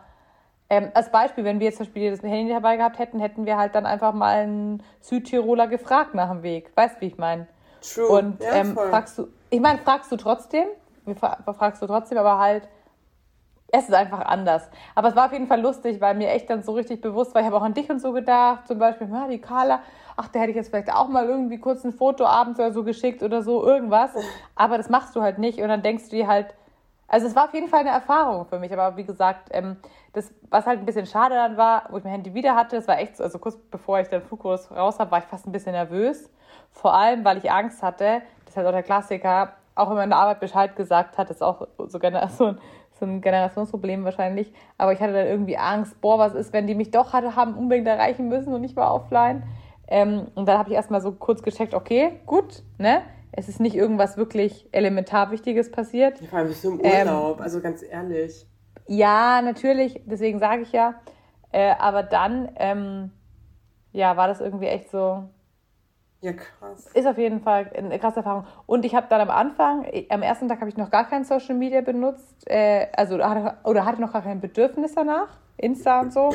ähm, 0.69 0.89
als 0.93 1.11
Beispiel, 1.11 1.43
wenn 1.43 1.59
wir 1.59 1.67
jetzt 1.67 1.77
zum 1.77 1.85
Beispiel 1.85 2.09
das 2.09 2.23
Handy 2.23 2.51
dabei 2.51 2.77
gehabt 2.77 2.97
hätten, 2.97 3.19
hätten 3.19 3.45
wir 3.45 3.57
halt 3.57 3.75
dann 3.75 3.85
einfach 3.85 4.13
mal 4.13 4.37
einen 4.37 4.83
Südtiroler 5.01 5.67
gefragt 5.67 6.15
nach 6.15 6.29
dem 6.29 6.41
Weg. 6.41 6.71
Weißt 6.75 6.95
du, 6.95 7.01
wie 7.01 7.07
ich 7.07 7.17
meine? 7.17 7.47
True. 7.81 8.07
Und 8.07 8.41
ja, 8.41 8.53
ähm, 8.55 8.73
fragst 8.73 9.17
du, 9.17 9.27
ich 9.49 9.59
meine, 9.59 9.79
fragst 9.79 10.11
du 10.11 10.15
trotzdem, 10.15 10.67
fragst 11.57 11.81
du 11.81 11.85
trotzdem, 11.85 12.17
aber 12.17 12.39
halt, 12.39 12.67
es 13.75 13.85
ist 13.85 13.93
einfach 13.95 14.19
anders. 14.19 14.69
Aber 14.93 15.07
es 15.07 15.15
war 15.15 15.25
auf 15.25 15.33
jeden 15.33 15.47
Fall 15.47 15.59
lustig, 15.59 15.99
weil 15.99 16.13
mir 16.13 16.29
echt 16.29 16.47
dann 16.47 16.61
so 16.61 16.73
richtig 16.73 17.01
bewusst 17.01 17.33
war, 17.33 17.41
ich 17.41 17.47
habe 17.47 17.57
auch 17.57 17.63
an 17.63 17.73
dich 17.73 17.89
und 17.89 17.99
so 17.99 18.11
gedacht, 18.11 18.67
zum 18.67 18.77
Beispiel, 18.77 19.09
ja, 19.09 19.27
die 19.27 19.39
Carla, 19.39 19.81
ach, 20.15 20.27
der 20.27 20.41
hätte 20.41 20.51
ich 20.51 20.57
jetzt 20.57 20.69
vielleicht 20.69 20.93
auch 20.93 21.07
mal 21.07 21.25
irgendwie 21.25 21.57
kurz 21.57 21.83
ein 21.83 21.91
Foto 21.91 22.23
abends 22.23 22.59
oder 22.59 22.71
so 22.71 22.83
geschickt 22.83 23.23
oder 23.23 23.41
so, 23.41 23.65
irgendwas. 23.65 24.11
Aber 24.55 24.77
das 24.77 24.89
machst 24.89 25.15
du 25.15 25.23
halt 25.23 25.39
nicht 25.39 25.59
und 25.59 25.69
dann 25.69 25.81
denkst 25.81 26.09
du 26.09 26.17
dir 26.17 26.27
halt, 26.27 26.53
also 27.07 27.25
es 27.25 27.35
war 27.35 27.45
auf 27.45 27.53
jeden 27.55 27.67
Fall 27.67 27.79
eine 27.79 27.89
Erfahrung 27.89 28.45
für 28.45 28.59
mich, 28.59 28.71
aber 28.71 28.95
wie 28.95 29.05
gesagt, 29.05 29.49
ähm, 29.51 29.77
das, 30.13 30.31
was 30.51 30.67
halt 30.67 30.77
ein 30.77 30.85
bisschen 30.85 31.07
schade 31.07 31.33
dann 31.33 31.57
war, 31.57 31.85
wo 31.89 31.97
ich 31.97 32.03
mein 32.03 32.13
Handy 32.13 32.35
wieder 32.35 32.55
hatte, 32.55 32.75
das 32.75 32.87
war 32.87 32.99
echt 32.99 33.17
so, 33.17 33.23
also 33.23 33.39
kurz 33.39 33.57
bevor 33.57 33.99
ich 33.99 34.07
den 34.07 34.21
Flugkurs 34.21 34.69
raus 34.69 34.99
habe, 34.99 35.09
war 35.09 35.17
ich 35.17 35.25
fast 35.25 35.47
ein 35.47 35.51
bisschen 35.51 35.71
nervös. 35.71 36.29
Vor 36.71 36.93
allem, 36.93 37.25
weil 37.25 37.39
ich 37.39 37.51
Angst 37.51 37.81
hatte, 37.81 38.21
das 38.45 38.51
ist 38.51 38.57
halt 38.57 38.67
auch 38.67 38.71
der 38.71 38.83
Klassiker, 38.83 39.53
auch 39.75 39.89
wenn 39.89 39.95
man 39.95 40.03
in 40.05 40.09
der 40.11 40.19
Arbeit 40.19 40.39
Bescheid 40.39 40.75
gesagt 40.75 41.17
hat, 41.17 41.29
das 41.29 41.37
ist 41.37 41.41
auch 41.41 41.67
so, 41.77 41.99
so, 42.37 42.45
ein, 42.45 42.57
so 43.05 43.11
ein 43.11 43.21
Generationsproblem 43.21 44.03
wahrscheinlich, 44.03 44.53
aber 44.77 44.93
ich 44.93 44.99
hatte 44.99 45.13
dann 45.13 45.27
irgendwie 45.27 45.57
Angst, 45.57 45.99
boah, 46.01 46.19
was 46.19 46.33
ist, 46.33 46.53
wenn 46.53 46.67
die 46.67 46.75
mich 46.75 46.91
doch 46.91 47.13
hatte, 47.13 47.35
haben 47.35 47.55
unbedingt 47.55 47.87
erreichen 47.87 48.29
müssen 48.29 48.53
und 48.53 48.63
ich 48.63 48.75
war 48.75 48.93
offline. 48.93 49.43
Ähm, 49.87 50.27
und 50.35 50.47
dann 50.47 50.57
habe 50.57 50.69
ich 50.69 50.75
erstmal 50.75 51.01
so 51.01 51.11
kurz 51.11 51.43
gecheckt, 51.43 51.73
okay, 51.73 52.19
gut, 52.25 52.63
ne? 52.77 53.01
es 53.35 53.49
ist 53.49 53.59
nicht 53.59 53.75
irgendwas 53.75 54.15
wirklich 54.15 54.69
elementar 54.71 55.31
Wichtiges 55.31 55.71
passiert. 55.71 56.21
Ja, 56.21 56.27
vor 56.27 56.39
allem 56.39 56.47
bist 56.47 56.63
du 56.63 56.71
im 56.71 56.79
Urlaub, 56.79 57.37
ähm, 57.37 57.43
also 57.43 57.61
ganz 57.61 57.83
ehrlich. 57.83 58.45
Ja, 58.87 59.41
natürlich, 59.41 60.01
deswegen 60.05 60.39
sage 60.39 60.61
ich 60.61 60.71
ja. 60.71 60.95
Äh, 61.51 61.73
aber 61.79 62.03
dann, 62.03 62.49
ähm, 62.57 63.11
ja, 63.91 64.17
war 64.17 64.27
das 64.27 64.39
irgendwie 64.39 64.67
echt 64.67 64.89
so. 64.89 65.23
Ja, 66.23 66.31
krass. 66.31 66.87
Ist 66.93 67.05
auf 67.05 67.17
jeden 67.17 67.41
Fall 67.41 67.69
eine 67.75 67.99
krasse 67.99 68.17
Erfahrung. 68.17 68.45
Und 68.65 68.85
ich 68.85 68.95
habe 68.95 69.07
dann 69.09 69.19
am 69.19 69.29
Anfang, 69.29 69.85
am 70.07 70.21
ersten 70.21 70.47
Tag 70.47 70.61
habe 70.61 70.69
ich 70.69 70.77
noch 70.77 70.89
gar 70.89 71.05
kein 71.09 71.25
Social 71.25 71.53
Media 71.53 71.81
benutzt, 71.81 72.49
äh, 72.49 72.87
also 72.95 73.15
oder 73.15 73.29
hatte, 73.29 73.57
oder 73.65 73.85
hatte 73.85 73.99
noch 73.99 74.13
gar 74.13 74.21
kein 74.21 74.39
Bedürfnis 74.39 74.95
danach, 74.95 75.27
Insta 75.57 75.99
und 75.99 76.13
so. 76.13 76.31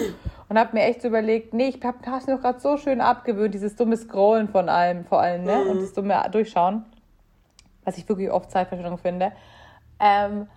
Und 0.51 0.59
habe 0.59 0.77
mir 0.77 0.83
echt 0.83 1.01
so 1.01 1.09
überlegt, 1.09 1.55
nee, 1.55 1.69
ich 1.69 1.83
habe 1.83 1.97
das 2.05 2.27
noch 2.27 2.43
gerade 2.43 2.61
so 2.61 2.77
schön 2.77 3.01
abgewöhnt, 3.01 3.55
dieses 3.55 3.77
dumme 3.77 3.97
Scrollen 3.97 4.49
von 4.49 4.69
allem, 4.69 5.07
vor 5.07 5.21
allem, 5.21 5.45
ne? 5.45 5.57
Mhm. 5.57 5.71
Und 5.71 5.81
das 5.81 5.95
dumme 5.95 6.23
Durchschauen, 6.31 6.85
was 7.85 7.97
ich 7.97 8.07
wirklich 8.07 8.31
oft 8.31 8.51
Zeitverschwendung 8.51 8.99
finde. 8.99 9.33
Ähm, 10.01 10.49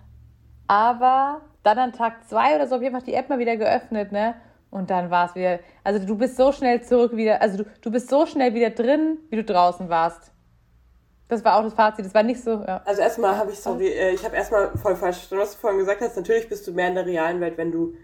aber 0.66 1.40
dann 1.62 1.78
an 1.78 1.92
Tag 1.94 2.28
zwei 2.28 2.54
oder 2.54 2.66
so 2.66 2.74
habe 2.74 2.84
ich 2.84 2.94
einfach 2.94 3.06
die 3.06 3.14
App 3.14 3.30
mal 3.30 3.38
wieder 3.38 3.56
geöffnet, 3.56 4.12
ne? 4.12 4.34
Und 4.72 4.88
dann 4.88 5.10
war 5.10 5.28
es 5.28 5.34
wieder, 5.34 5.60
also 5.84 6.04
du 6.04 6.16
bist 6.16 6.38
so 6.38 6.50
schnell 6.50 6.82
zurück 6.82 7.14
wieder, 7.14 7.42
also 7.42 7.58
du, 7.58 7.70
du 7.82 7.90
bist 7.90 8.08
so 8.08 8.24
schnell 8.24 8.54
wieder 8.54 8.70
drin, 8.70 9.18
wie 9.28 9.36
du 9.36 9.44
draußen 9.44 9.90
warst. 9.90 10.32
Das 11.28 11.44
war 11.44 11.58
auch 11.58 11.62
das 11.62 11.74
Fazit, 11.74 12.06
das 12.06 12.14
war 12.14 12.22
nicht 12.22 12.42
so. 12.42 12.52
Ja. 12.52 12.80
Also 12.86 13.02
erstmal 13.02 13.36
habe 13.36 13.52
ich, 13.52 13.60
sorry, 13.60 13.88
äh, 13.88 14.14
ich 14.14 14.24
habe 14.24 14.34
erstmal 14.34 14.70
voll 14.78 14.96
falsch 14.96 15.18
verstanden, 15.18 15.42
was 15.42 15.52
du 15.52 15.58
vorhin 15.58 15.78
gesagt 15.78 16.00
hast. 16.00 16.16
Natürlich 16.16 16.48
bist 16.48 16.66
du 16.66 16.72
mehr 16.72 16.88
in 16.88 16.94
der 16.94 17.04
realen 17.04 17.38
Welt, 17.42 17.58
wenn 17.58 17.70
du 17.70 17.96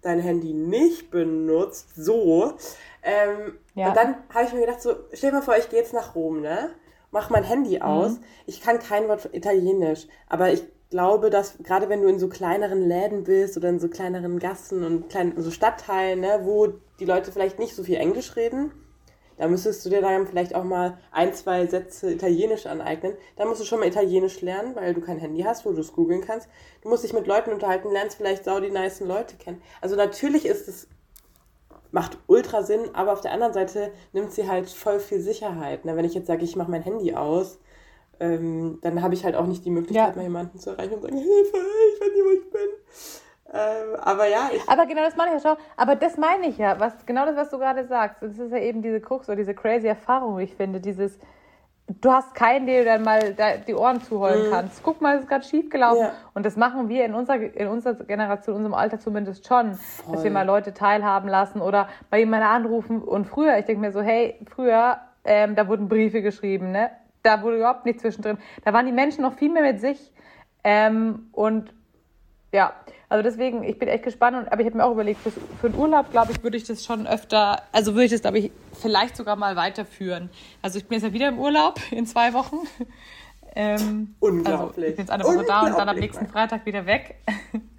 dein 0.00 0.18
Handy 0.18 0.54
nicht 0.54 1.10
benutzt, 1.10 1.94
so. 1.94 2.54
Ähm, 3.02 3.58
ja. 3.74 3.88
Und 3.88 3.96
dann 3.98 4.16
habe 4.32 4.46
ich 4.46 4.54
mir 4.54 4.60
gedacht, 4.60 4.80
so, 4.80 4.94
stell 5.12 5.30
dir 5.30 5.36
mal 5.36 5.42
vor, 5.42 5.58
ich 5.58 5.68
gehe 5.68 5.78
jetzt 5.78 5.92
nach 5.92 6.14
Rom, 6.14 6.40
ne? 6.40 6.70
Mach 7.10 7.28
mein 7.28 7.44
Handy 7.44 7.82
aus. 7.82 8.12
Mhm. 8.12 8.24
Ich 8.46 8.62
kann 8.62 8.78
kein 8.78 9.08
Wort 9.08 9.28
Italienisch, 9.34 10.06
aber 10.26 10.50
ich 10.50 10.64
glaube, 10.90 11.30
dass 11.30 11.58
gerade 11.58 11.88
wenn 11.88 12.02
du 12.02 12.08
in 12.08 12.18
so 12.18 12.28
kleineren 12.28 12.80
Läden 12.80 13.24
bist 13.24 13.56
oder 13.56 13.68
in 13.68 13.80
so 13.80 13.88
kleineren 13.88 14.38
Gassen 14.38 14.84
und 14.84 15.08
kleinen, 15.08 15.40
so 15.40 15.50
Stadtteilen, 15.50 16.20
ne, 16.20 16.40
wo 16.42 16.68
die 17.00 17.04
Leute 17.04 17.32
vielleicht 17.32 17.58
nicht 17.58 17.74
so 17.74 17.82
viel 17.82 17.96
Englisch 17.96 18.36
reden, 18.36 18.72
da 19.36 19.48
müsstest 19.48 19.84
du 19.84 19.90
dir 19.90 20.00
dann 20.00 20.26
vielleicht 20.26 20.54
auch 20.54 20.64
mal 20.64 20.98
ein, 21.10 21.34
zwei 21.34 21.66
Sätze 21.66 22.10
Italienisch 22.10 22.66
aneignen. 22.66 23.14
Da 23.36 23.44
musst 23.44 23.60
du 23.60 23.64
schon 23.66 23.80
mal 23.80 23.88
Italienisch 23.88 24.40
lernen, 24.40 24.74
weil 24.74 24.94
du 24.94 25.02
kein 25.02 25.18
Handy 25.18 25.42
hast, 25.42 25.66
wo 25.66 25.72
du 25.72 25.80
es 25.80 25.92
googeln 25.92 26.22
kannst. 26.22 26.48
Du 26.82 26.88
musst 26.88 27.04
dich 27.04 27.12
mit 27.12 27.26
Leuten 27.26 27.52
unterhalten, 27.52 27.90
lernst 27.90 28.16
vielleicht 28.16 28.44
sau 28.44 28.60
die 28.60 28.70
nice 28.70 29.00
Leute 29.00 29.36
kennen. 29.36 29.60
Also 29.82 29.94
natürlich 29.94 30.46
ist 30.46 30.68
es, 30.68 30.88
macht 31.90 32.16
ultra 32.26 32.62
Sinn, 32.62 32.94
aber 32.94 33.12
auf 33.12 33.20
der 33.20 33.32
anderen 33.32 33.52
Seite 33.52 33.92
nimmt 34.14 34.32
sie 34.32 34.48
halt 34.48 34.70
voll 34.70 35.00
viel 35.00 35.20
Sicherheit. 35.20 35.84
Ne? 35.84 35.96
Wenn 35.96 36.06
ich 36.06 36.14
jetzt 36.14 36.28
sage, 36.28 36.44
ich 36.44 36.56
mache 36.56 36.70
mein 36.70 36.82
Handy 36.82 37.14
aus, 37.14 37.58
ähm, 38.20 38.78
dann 38.82 39.02
habe 39.02 39.14
ich 39.14 39.24
halt 39.24 39.34
auch 39.36 39.46
nicht 39.46 39.64
die 39.64 39.70
Möglichkeit, 39.70 40.10
ja. 40.10 40.16
mal 40.16 40.22
jemanden 40.22 40.58
zu 40.58 40.70
erreichen 40.70 40.94
und 40.94 41.02
sagen, 41.02 41.16
Hilfe, 41.16 41.56
ich 41.56 42.00
weiß 42.00 42.12
nicht, 42.14 42.24
wo 42.24 42.30
ich 42.30 42.50
bin. 42.50 42.68
Ähm, 43.52 43.96
aber 44.00 44.26
ja, 44.26 44.50
ich. 44.52 44.68
Aber 44.68 44.86
genau 44.86 45.02
das 45.02 45.16
meine 45.16 45.36
ich 45.36 45.42
ja 45.42 45.50
schon. 45.50 45.58
Aber 45.76 45.96
das 45.96 46.16
meine 46.16 46.48
ich 46.48 46.58
ja. 46.58 46.78
Was, 46.80 47.06
genau 47.06 47.26
das, 47.26 47.36
was 47.36 47.50
du 47.50 47.58
gerade 47.58 47.84
sagst. 47.84 48.22
Das 48.22 48.38
ist 48.38 48.50
ja 48.50 48.58
eben 48.58 48.82
diese 48.82 49.00
Krux 49.00 49.28
oder 49.28 49.36
diese 49.36 49.54
crazy 49.54 49.86
Erfahrung, 49.86 50.38
ich 50.40 50.54
finde. 50.54 50.80
Dieses, 50.80 51.18
du 51.86 52.10
hast 52.10 52.34
keinen, 52.34 52.66
der 52.66 52.80
du 52.80 52.84
dann 52.86 53.02
mal 53.02 53.36
die 53.66 53.74
Ohren 53.74 54.00
zuholen 54.02 54.48
mhm. 54.48 54.50
kannst. 54.50 54.82
Guck 54.82 55.00
mal, 55.00 55.16
es 55.16 55.22
ist 55.22 55.28
gerade 55.28 55.44
schief 55.44 55.70
gelaufen. 55.70 56.00
Ja. 56.00 56.12
Und 56.34 56.44
das 56.44 56.56
machen 56.56 56.88
wir 56.88 57.04
in 57.04 57.14
unserer, 57.14 57.36
in 57.36 57.68
unserer 57.68 57.94
Generation, 57.94 58.56
in 58.56 58.64
unserem 58.64 58.74
Alter 58.74 58.98
zumindest 58.98 59.46
schon. 59.46 59.74
Voll. 59.74 60.14
Dass 60.14 60.24
wir 60.24 60.30
mal 60.30 60.46
Leute 60.46 60.74
teilhaben 60.74 61.28
lassen 61.28 61.60
oder 61.60 61.88
bei 62.10 62.18
jemandem 62.18 62.50
anrufen. 62.50 63.02
Und 63.02 63.26
früher, 63.26 63.58
ich 63.58 63.64
denke 63.66 63.80
mir 63.80 63.92
so, 63.92 64.02
hey, 64.02 64.40
früher, 64.50 64.98
ähm, 65.24 65.54
da 65.54 65.68
wurden 65.68 65.88
Briefe 65.88 66.20
geschrieben, 66.20 66.72
ne? 66.72 66.90
Da 67.26 67.42
wurde 67.42 67.56
überhaupt 67.56 67.84
nichts 67.84 68.02
zwischendrin. 68.02 68.38
Da 68.64 68.72
waren 68.72 68.86
die 68.86 68.92
Menschen 68.92 69.22
noch 69.22 69.34
viel 69.34 69.50
mehr 69.50 69.62
mit 69.62 69.80
sich. 69.80 69.98
Ähm, 70.62 71.28
und 71.32 71.74
ja, 72.52 72.72
also 73.08 73.22
deswegen, 73.22 73.62
ich 73.64 73.78
bin 73.78 73.88
echt 73.88 74.04
gespannt. 74.04 74.36
Und, 74.36 74.52
aber 74.52 74.60
ich 74.60 74.66
habe 74.66 74.78
mir 74.78 74.84
auch 74.84 74.92
überlegt, 74.92 75.20
für, 75.20 75.68
den 75.68 75.78
Urlaub, 75.78 76.10
glaube 76.10 76.32
ich, 76.32 76.42
würde 76.42 76.56
ich 76.56 76.64
das 76.64 76.84
schon 76.84 77.06
öfter, 77.06 77.62
also 77.72 77.94
würde 77.94 78.04
ich 78.04 78.12
das, 78.12 78.22
glaube 78.22 78.38
ich, 78.38 78.52
vielleicht 78.80 79.16
sogar 79.16 79.36
mal 79.36 79.56
weiterführen. 79.56 80.30
Also 80.62 80.78
ich 80.78 80.86
bin 80.86 80.98
jetzt 80.98 81.04
ja 81.04 81.12
wieder 81.12 81.28
im 81.28 81.38
Urlaub 81.38 81.80
in 81.90 82.06
zwei 82.06 82.32
Wochen. 82.32 82.56
Ähm, 83.54 84.14
Unglaublich. 84.20 84.58
Also 84.58 84.80
ich 84.80 84.96
bin 84.96 85.04
jetzt 85.04 85.10
eine 85.10 85.24
Woche 85.24 85.44
da 85.46 85.60
und 85.62 85.78
dann 85.78 85.88
am 85.88 85.96
nächsten 85.96 86.26
Freitag 86.26 86.64
wieder 86.64 86.86
weg. 86.86 87.16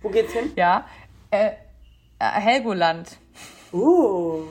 Wo 0.02 0.10
geht's 0.10 0.34
hin? 0.34 0.52
Ja. 0.56 0.86
Äh, 1.32 1.52
äh 2.20 2.26
Helgoland. 2.26 3.18
Oh. 3.72 4.44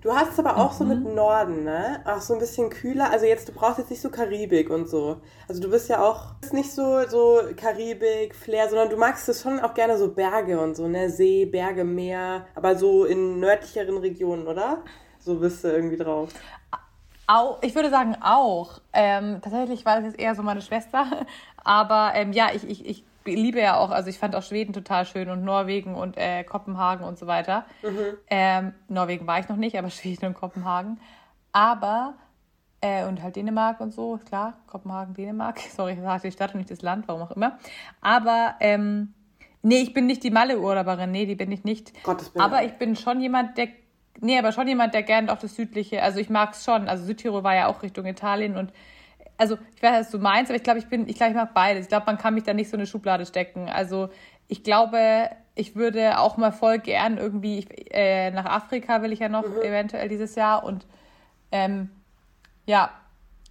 Du 0.00 0.14
hast 0.14 0.32
es 0.32 0.38
aber 0.38 0.56
auch 0.56 0.72
mhm. 0.72 0.76
so 0.76 0.84
mit 0.84 1.04
mhm. 1.04 1.14
Norden, 1.14 1.64
ne? 1.64 2.02
Auch 2.06 2.20
so 2.20 2.34
ein 2.34 2.40
bisschen 2.40 2.70
kühler. 2.70 3.10
Also 3.10 3.26
jetzt, 3.26 3.48
du 3.48 3.52
brauchst 3.52 3.78
jetzt 3.78 3.90
nicht 3.90 4.00
so 4.00 4.10
Karibik 4.10 4.70
und 4.70 4.88
so. 4.88 5.20
Also 5.46 5.60
du 5.60 5.70
bist 5.70 5.88
ja 5.88 6.02
auch 6.02 6.34
bist 6.40 6.54
nicht 6.54 6.72
so, 6.72 7.06
so 7.08 7.40
Karibik, 7.56 8.34
Flair, 8.34 8.68
sondern 8.68 8.88
du 8.88 8.96
magst 8.96 9.28
es 9.28 9.42
schon 9.42 9.60
auch 9.60 9.74
gerne 9.74 9.98
so 9.98 10.08
Berge 10.12 10.58
und 10.58 10.74
so, 10.74 10.88
ne? 10.88 11.10
See, 11.10 11.44
Berge, 11.44 11.84
Meer, 11.84 12.46
aber 12.54 12.76
so 12.76 13.04
in 13.04 13.40
nördlicheren 13.40 13.98
Regionen, 13.98 14.46
oder? 14.46 14.82
So 15.18 15.36
bist 15.36 15.64
du 15.64 15.68
irgendwie 15.68 15.98
drauf. 15.98 16.30
Auch, 17.26 17.62
ich 17.62 17.74
würde 17.74 17.90
sagen 17.90 18.16
auch. 18.22 18.80
Ähm, 18.92 19.40
tatsächlich 19.42 19.84
war 19.84 19.96
das 19.96 20.06
jetzt 20.06 20.18
eher 20.18 20.34
so 20.34 20.42
meine 20.42 20.62
Schwester. 20.62 21.06
Aber 21.62 22.12
ähm, 22.14 22.32
ja, 22.32 22.48
ich, 22.54 22.68
ich, 22.68 22.86
ich 22.86 23.04
liebe 23.24 23.60
ja 23.60 23.76
auch, 23.76 23.90
also 23.90 24.08
ich 24.08 24.18
fand 24.18 24.34
auch 24.34 24.42
Schweden 24.42 24.72
total 24.72 25.06
schön 25.06 25.30
und 25.30 25.44
Norwegen 25.44 25.94
und 25.94 26.16
äh, 26.16 26.44
Kopenhagen 26.44 27.04
und 27.04 27.18
so 27.18 27.26
weiter. 27.26 27.64
Mhm. 27.82 28.16
Ähm, 28.28 28.72
Norwegen 28.88 29.26
war 29.26 29.38
ich 29.38 29.48
noch 29.48 29.56
nicht, 29.56 29.78
aber 29.78 29.90
Schweden 29.90 30.26
und 30.26 30.34
Kopenhagen. 30.34 31.00
Aber, 31.52 32.14
äh, 32.80 33.04
und 33.06 33.22
halt 33.22 33.36
Dänemark 33.36 33.80
und 33.80 33.92
so, 33.92 34.18
klar, 34.26 34.54
Kopenhagen, 34.66 35.14
Dänemark. 35.14 35.58
Sorry, 35.76 35.92
ich 35.92 36.00
sage 36.00 36.22
die 36.28 36.32
Stadt 36.32 36.54
und 36.54 36.58
nicht 36.58 36.70
das 36.70 36.82
Land, 36.82 37.08
warum 37.08 37.22
auch 37.22 37.32
immer. 37.32 37.58
Aber, 38.00 38.54
ähm, 38.60 39.14
nee, 39.62 39.80
ich 39.80 39.92
bin 39.92 40.06
nicht 40.06 40.22
die 40.22 40.30
Malle-Urlauberin, 40.30 41.10
nee, 41.10 41.26
die 41.26 41.36
bin 41.36 41.52
ich 41.52 41.64
nicht. 41.64 41.92
Gottes 42.02 42.34
Willen. 42.34 42.44
Aber 42.44 42.64
ich 42.64 42.74
bin 42.74 42.96
schon 42.96 43.20
jemand, 43.20 43.58
der 43.58 43.68
nee, 44.20 44.38
aber 44.38 44.52
schon 44.52 44.68
jemand, 44.68 44.94
der 44.94 45.02
gerne 45.02 45.32
auch 45.32 45.38
das 45.38 45.54
Südliche, 45.54 46.02
also 46.02 46.18
ich 46.18 46.30
mag 46.30 46.52
es 46.52 46.64
schon. 46.64 46.88
Also 46.88 47.04
Südtirol 47.04 47.44
war 47.44 47.54
ja 47.54 47.66
auch 47.66 47.82
Richtung 47.82 48.06
Italien 48.06 48.56
und 48.56 48.72
also 49.40 49.56
ich 49.74 49.82
weiß, 49.82 50.00
was 50.00 50.10
du 50.10 50.18
meinst, 50.18 50.50
aber 50.50 50.56
ich 50.56 50.62
glaube, 50.62 50.80
ich 50.80 50.86
bin, 50.86 51.08
ich 51.08 51.16
glaube, 51.16 51.30
ich 51.30 51.36
mag 51.36 51.54
beides. 51.54 51.84
Ich 51.84 51.88
glaube, 51.88 52.04
man 52.06 52.18
kann 52.18 52.34
mich 52.34 52.44
da 52.44 52.52
nicht 52.52 52.68
so 52.68 52.74
in 52.74 52.80
eine 52.80 52.86
Schublade 52.86 53.24
stecken. 53.24 53.70
Also 53.70 54.10
ich 54.48 54.62
glaube, 54.62 55.30
ich 55.54 55.76
würde 55.76 56.18
auch 56.18 56.36
mal 56.36 56.52
voll 56.52 56.78
gern 56.78 57.16
irgendwie 57.16 57.60
ich, 57.60 57.94
äh, 57.94 58.30
nach 58.32 58.44
Afrika 58.44 59.00
will 59.00 59.12
ich 59.12 59.20
ja 59.20 59.30
noch 59.30 59.48
mhm. 59.48 59.62
eventuell 59.62 60.08
dieses 60.10 60.34
Jahr 60.34 60.62
und 60.62 60.86
ähm, 61.52 61.88
ja, 62.66 62.90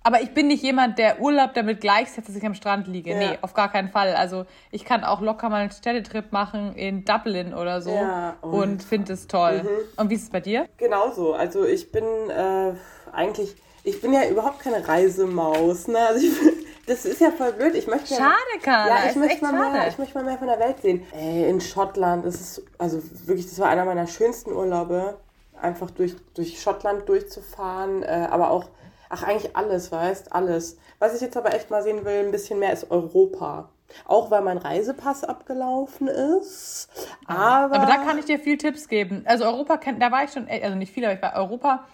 aber 0.04 0.22
ich 0.22 0.34
bin 0.34 0.48
nicht 0.48 0.64
jemand, 0.64 0.98
der 1.00 1.20
Urlaub 1.20 1.54
damit 1.56 1.82
gleichsetzt, 1.82 2.30
dass 2.30 2.36
ich 2.36 2.46
am 2.46 2.54
Strand 2.54 2.88
liege. 2.88 3.12
Ja. 3.12 3.18
Nee, 3.18 3.38
auf 3.42 3.54
gar 3.54 3.72
keinen 3.72 3.90
Fall. 3.90 4.16
Also 4.16 4.46
ich 4.72 4.86
kann 4.86 5.04
auch 5.04 5.22
locker 5.22 5.50
mal 5.50 5.62
einen 5.62 5.72
Städtetrip 5.72 6.32
machen 6.32 6.74
in 6.76 7.04
Dublin 7.04 7.54
oder 7.54 7.82
so 7.82 7.92
ja, 7.92 8.38
und, 8.42 8.54
und 8.54 8.84
finde 8.84 9.14
es 9.14 9.28
toll. 9.28 9.64
Mhm. 9.64 9.70
Und 9.98 10.10
wie 10.10 10.16
ist 10.16 10.24
es 10.24 10.30
bei 10.30 10.40
dir? 10.40 10.68
Genauso. 10.78 11.34
Also 11.34 11.66
ich 11.66 11.92
bin 11.92 12.04
äh, 12.04 12.74
eigentlich, 13.12 13.56
ich 13.90 14.02
bin 14.02 14.14
ja 14.14 14.28
überhaupt 14.28 14.60
keine 14.60 14.88
Reisemaus. 14.88 15.88
Ne? 15.88 16.00
Also 16.00 16.26
ich, 16.26 16.34
das 16.88 17.06
ist 17.06 17.22
ja 17.22 17.32
voll 17.32 17.54
blöd. 17.54 17.76
Ich 17.76 17.88
möchte 17.88 18.16
schade, 18.16 18.60
Carla. 18.62 19.04
Ja, 19.04 19.10
ich 19.10 19.16
möchte, 19.16 19.42
mal 19.44 19.52
schade. 19.52 19.72
mehr, 19.72 19.88
ich 19.88 19.98
möchte 19.98 20.16
mal 20.16 20.24
mehr 20.24 20.38
von 20.38 20.48
der 20.48 20.60
Welt 20.60 20.82
sehen. 20.82 21.06
Ey, 21.12 21.50
in 21.50 21.62
Schottland, 21.62 22.26
das 22.26 22.36
ist, 22.36 22.64
also 22.78 23.02
wirklich, 23.26 23.48
das 23.48 23.60
war 23.60 23.70
einer 23.70 23.86
meiner 23.86 24.08
schönsten 24.08 24.52
Urlaube. 24.52 25.18
Einfach 25.62 25.92
durch, 25.92 26.16
durch 26.36 26.62
Schottland 26.62 27.10
durchzufahren, 27.10 28.02
äh, 28.04 28.28
aber 28.30 28.52
auch 28.52 28.70
Ach, 29.10 29.24
eigentlich 29.24 29.56
alles, 29.56 29.92
weißt, 29.92 30.34
alles. 30.34 30.78
Was 31.00 31.16
ich 31.16 31.22
jetzt 31.22 31.36
aber 31.36 31.54
echt 31.56 31.72
mal 31.72 31.82
sehen 31.82 32.06
will, 32.06 32.26
ein 32.26 32.32
bisschen 32.32 32.60
mehr 32.60 32.72
ist 32.72 32.92
Europa. 32.92 33.70
Auch 34.06 34.30
weil 34.30 34.44
mein 34.44 34.60
Reisepass 34.60 35.24
abgelaufen 35.24 36.08
ist. 36.08 36.90
Aber, 37.26 37.76
aber 37.76 37.86
da 37.88 37.98
kann 37.98 38.20
ich 38.20 38.26
dir 38.26 38.38
viel 38.38 38.58
Tipps 38.58 38.88
geben. 38.88 39.24
Also 39.26 39.46
Europa 39.46 39.78
kennt, 39.78 40.00
da 40.00 40.12
war 40.12 40.24
ich 40.24 40.32
schon, 40.32 40.48
also 40.48 40.76
nicht 40.76 40.94
viel, 40.94 41.04
aber 41.06 41.16
ich 41.16 41.22
war 41.24 41.36
Europa. 41.36 41.86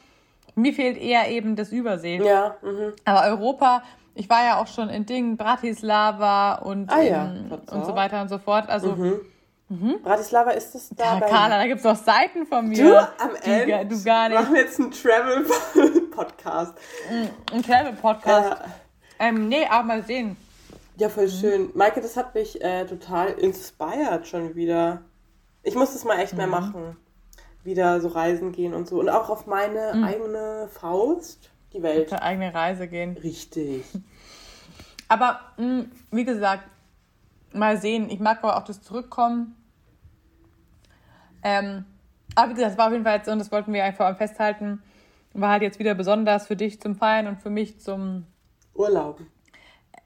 Mir 0.56 0.74
fehlt 0.74 0.98
eher 0.98 1.30
eben 1.30 1.56
das 1.56 1.72
Übersehen. 1.72 2.24
Ja. 2.24 2.56
Mhm. 2.62 2.94
Aber 3.04 3.24
Europa, 3.26 3.84
ich 4.14 4.30
war 4.30 4.44
ja 4.44 4.62
auch 4.62 4.68
schon 4.68 4.90
in 4.90 5.06
Dingen 5.06 5.38
Bratislava 5.38 6.56
und, 6.56 6.90
ah, 6.90 7.02
ja. 7.02 7.34
und 7.72 7.86
so 7.86 7.96
weiter 7.96 8.22
und 8.22 8.30
so 8.30 8.38
fort. 8.38 8.70
Also 8.70 8.94
mhm. 8.96 9.20
Mhm. 9.68 10.02
Bratislava 10.04 10.52
ist 10.52 10.76
es 10.76 10.90
da. 10.90 11.20
Ja, 11.20 11.22
Carla, 11.22 11.58
da 11.58 11.66
gibt 11.66 11.78
es 11.78 11.84
doch 11.84 11.96
Seiten 11.96 12.46
von 12.46 12.68
mir. 12.68 12.84
Du 12.84 12.98
am 12.98 13.36
Ende. 13.42 13.86
Du 13.88 14.04
gar 14.04 14.30
nicht. 14.30 14.38
Wir 14.38 14.44
machen 14.44 14.56
jetzt 14.56 14.80
einen 14.80 14.92
Travel-Podcast. 14.92 16.78
Ein 17.52 17.64
Travel-Podcast. 17.64 18.50
Ja. 18.50 18.66
Ähm, 19.20 19.48
nee, 19.50 19.66
aber 19.66 19.84
mal 19.84 20.04
sehen. 20.04 20.38
Ja, 20.98 21.10
voll 21.10 21.26
mhm. 21.26 21.30
schön. 21.30 21.70
Maike, 21.74 22.00
das 22.00 22.16
hat 22.16 22.36
mich 22.36 22.62
äh, 22.62 22.86
total 22.86 23.30
inspired 23.32 24.28
schon 24.28 24.56
wieder. 24.56 25.02
Ich 25.64 25.76
muss 25.76 25.94
das 25.94 26.04
mal 26.04 26.20
echt 26.20 26.34
mhm. 26.34 26.38
mehr 26.38 26.48
machen. 26.48 26.98
Wieder 27.66 28.00
so 28.00 28.08
reisen 28.08 28.54
gehen 28.54 28.74
und 28.74 28.88
so. 28.88 29.00
Und 29.00 29.10
auch 29.10 29.30
auf 29.30 29.48
meine 29.48 29.94
mhm. 29.94 30.04
eigene 30.06 30.70
Faust 30.72 31.52
die 31.74 31.84
Welt. 31.84 32.14
Auf 32.14 32.22
eigene 32.22 32.54
Reise 32.54 32.88
gehen. 32.88 33.18
Richtig. 33.18 33.84
Aber 35.10 35.40
mh, 35.58 35.86
wie 36.12 36.24
gesagt, 36.24 36.64
mal 37.54 37.78
sehen. 37.78 38.10
Ich 38.10 38.20
mag 38.20 38.40
aber 38.40 38.58
auch 38.58 38.64
das 38.64 38.82
Zurückkommen. 38.82 39.56
Ähm, 41.44 41.86
aber 42.34 42.50
wie 42.50 42.56
gesagt, 42.56 42.72
das 42.72 42.78
war 42.78 42.88
auf 42.88 42.92
jeden 42.92 43.04
Fall 43.04 43.18
jetzt, 43.18 43.30
und 43.30 43.40
das 43.40 43.52
wollten 43.52 43.72
wir 43.72 43.84
einfach 43.84 44.18
festhalten, 44.18 44.82
war 45.34 45.52
halt 45.52 45.62
jetzt 45.62 45.80
wieder 45.80 45.94
besonders 45.94 46.48
für 46.48 46.56
dich 46.56 46.82
zum 46.82 46.96
Feiern 46.96 47.28
und 47.28 47.42
für 47.42 47.52
mich 47.52 47.80
zum 47.80 48.26
Urlauben. 48.74 49.28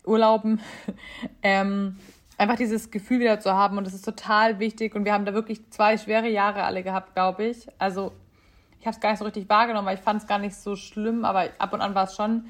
Urlauben. 0.06 0.60
ähm, 1.41 1.98
einfach 2.39 2.56
dieses 2.56 2.89
Gefühl 2.89 3.19
wieder 3.19 3.39
zu 3.39 3.54
haben 3.54 3.78
und 3.78 3.86
das 3.86 3.93
ist 3.93 4.06
total 4.06 4.60
wichtig 4.60 4.95
und 4.95 5.06
wir 5.06 5.13
haben 5.13 5.25
da 5.25 5.34
wirklich 5.34 5.69
zwei 5.71 5.97
schwere 5.97 6.30
Jahre 6.30 6.63
alle 6.63 6.84
gehabt, 6.84 7.13
glaube 7.13 7.45
ich. 7.45 7.67
Also 7.78 8.13
ich 8.80 8.86
habe 8.86 8.95
es 8.95 9.02
gar 9.02 9.10
nicht 9.12 9.19
so 9.19 9.25
richtig 9.25 9.49
wahrgenommen, 9.49 9.86
weil 9.88 9.97
ich 9.97 10.02
fand 10.02 10.21
es 10.21 10.28
gar 10.28 10.39
nicht 10.39 10.56
so 10.56 10.75
schlimm, 10.75 11.25
aber 11.25 11.49
ab 11.58 11.73
und 11.73 11.82
an 11.82 11.95
war 11.95 12.06
es 12.06 12.15
schon 12.15 12.45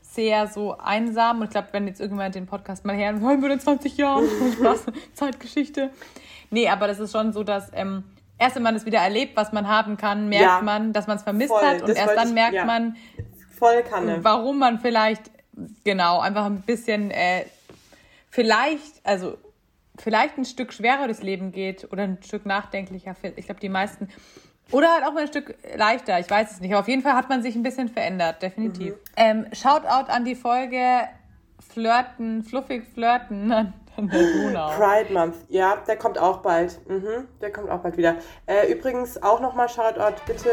sehr 0.00 0.48
so 0.48 0.76
einsam. 0.76 1.38
Und 1.38 1.44
ich 1.44 1.50
glaube, 1.50 1.68
wenn 1.70 1.86
jetzt 1.86 2.00
irgendjemand 2.00 2.34
den 2.34 2.46
Podcast 2.46 2.84
mal 2.84 2.96
hören 2.96 3.22
wollen 3.22 3.40
würde 3.40 3.54
in 3.54 3.60
20 3.60 3.96
Jahren, 3.96 4.24
Spaß, 4.58 4.86
Zeitgeschichte. 5.14 5.90
Nee, 6.50 6.68
aber 6.68 6.88
das 6.88 6.98
ist 6.98 7.12
schon 7.12 7.32
so, 7.32 7.44
dass 7.44 7.70
ähm, 7.74 8.02
erst 8.38 8.56
wenn 8.56 8.62
man 8.62 8.74
es 8.74 8.84
wieder 8.84 8.98
erlebt, 8.98 9.36
was 9.36 9.52
man 9.52 9.68
haben 9.68 9.96
kann, 9.96 10.28
merkt 10.28 10.44
ja, 10.44 10.60
man, 10.62 10.92
dass 10.92 11.06
man 11.06 11.16
es 11.16 11.22
vermisst 11.22 11.50
voll, 11.50 11.64
hat. 11.64 11.82
Und 11.82 11.90
erst 11.90 12.16
dann 12.16 12.28
ich, 12.28 12.34
merkt 12.34 12.54
ja. 12.54 12.64
man, 12.64 12.96
voll 13.56 13.82
Kanne. 13.88 14.18
warum 14.22 14.58
man 14.58 14.80
vielleicht, 14.80 15.30
genau, 15.84 16.18
einfach 16.18 16.46
ein 16.46 16.62
bisschen, 16.62 17.12
äh, 17.12 17.44
vielleicht, 18.32 19.04
also 19.04 19.38
vielleicht 19.96 20.38
ein 20.38 20.44
Stück 20.44 20.72
schwerer 20.72 21.04
durchs 21.04 21.22
Leben 21.22 21.52
geht 21.52 21.90
oder 21.92 22.02
ein 22.02 22.18
Stück 22.24 22.46
nachdenklicher. 22.46 23.14
Ich 23.36 23.44
glaube, 23.46 23.60
die 23.60 23.68
meisten 23.68 24.08
oder 24.70 24.90
halt 24.94 25.04
auch 25.04 25.12
mal 25.12 25.22
ein 25.22 25.28
Stück 25.28 25.54
leichter, 25.76 26.18
ich 26.18 26.30
weiß 26.30 26.52
es 26.52 26.60
nicht. 26.60 26.72
Aber 26.72 26.80
auf 26.80 26.88
jeden 26.88 27.02
Fall 27.02 27.12
hat 27.12 27.28
man 27.28 27.42
sich 27.42 27.54
ein 27.54 27.62
bisschen 27.62 27.88
verändert, 27.88 28.42
definitiv. 28.42 28.94
Mhm. 28.94 28.98
Ähm, 29.16 29.46
Shoutout 29.52 30.10
an 30.10 30.24
die 30.24 30.34
Folge 30.34 31.08
Flirten, 31.60 32.42
fluffig 32.42 32.84
flirten 32.92 33.52
an, 33.52 33.74
der 33.96 34.22
Donau. 34.22 34.70
Pride 34.70 35.12
Month, 35.12 35.36
ja, 35.48 35.76
der 35.86 35.96
kommt 35.96 36.18
auch 36.18 36.38
bald. 36.38 36.80
Mhm, 36.88 37.28
der 37.40 37.52
kommt 37.52 37.70
auch 37.70 37.80
bald 37.80 37.96
wieder. 37.96 38.16
Äh, 38.46 38.72
übrigens 38.72 39.22
auch 39.22 39.40
nochmal 39.40 39.68
Shoutout 39.68 40.22
bitte 40.26 40.50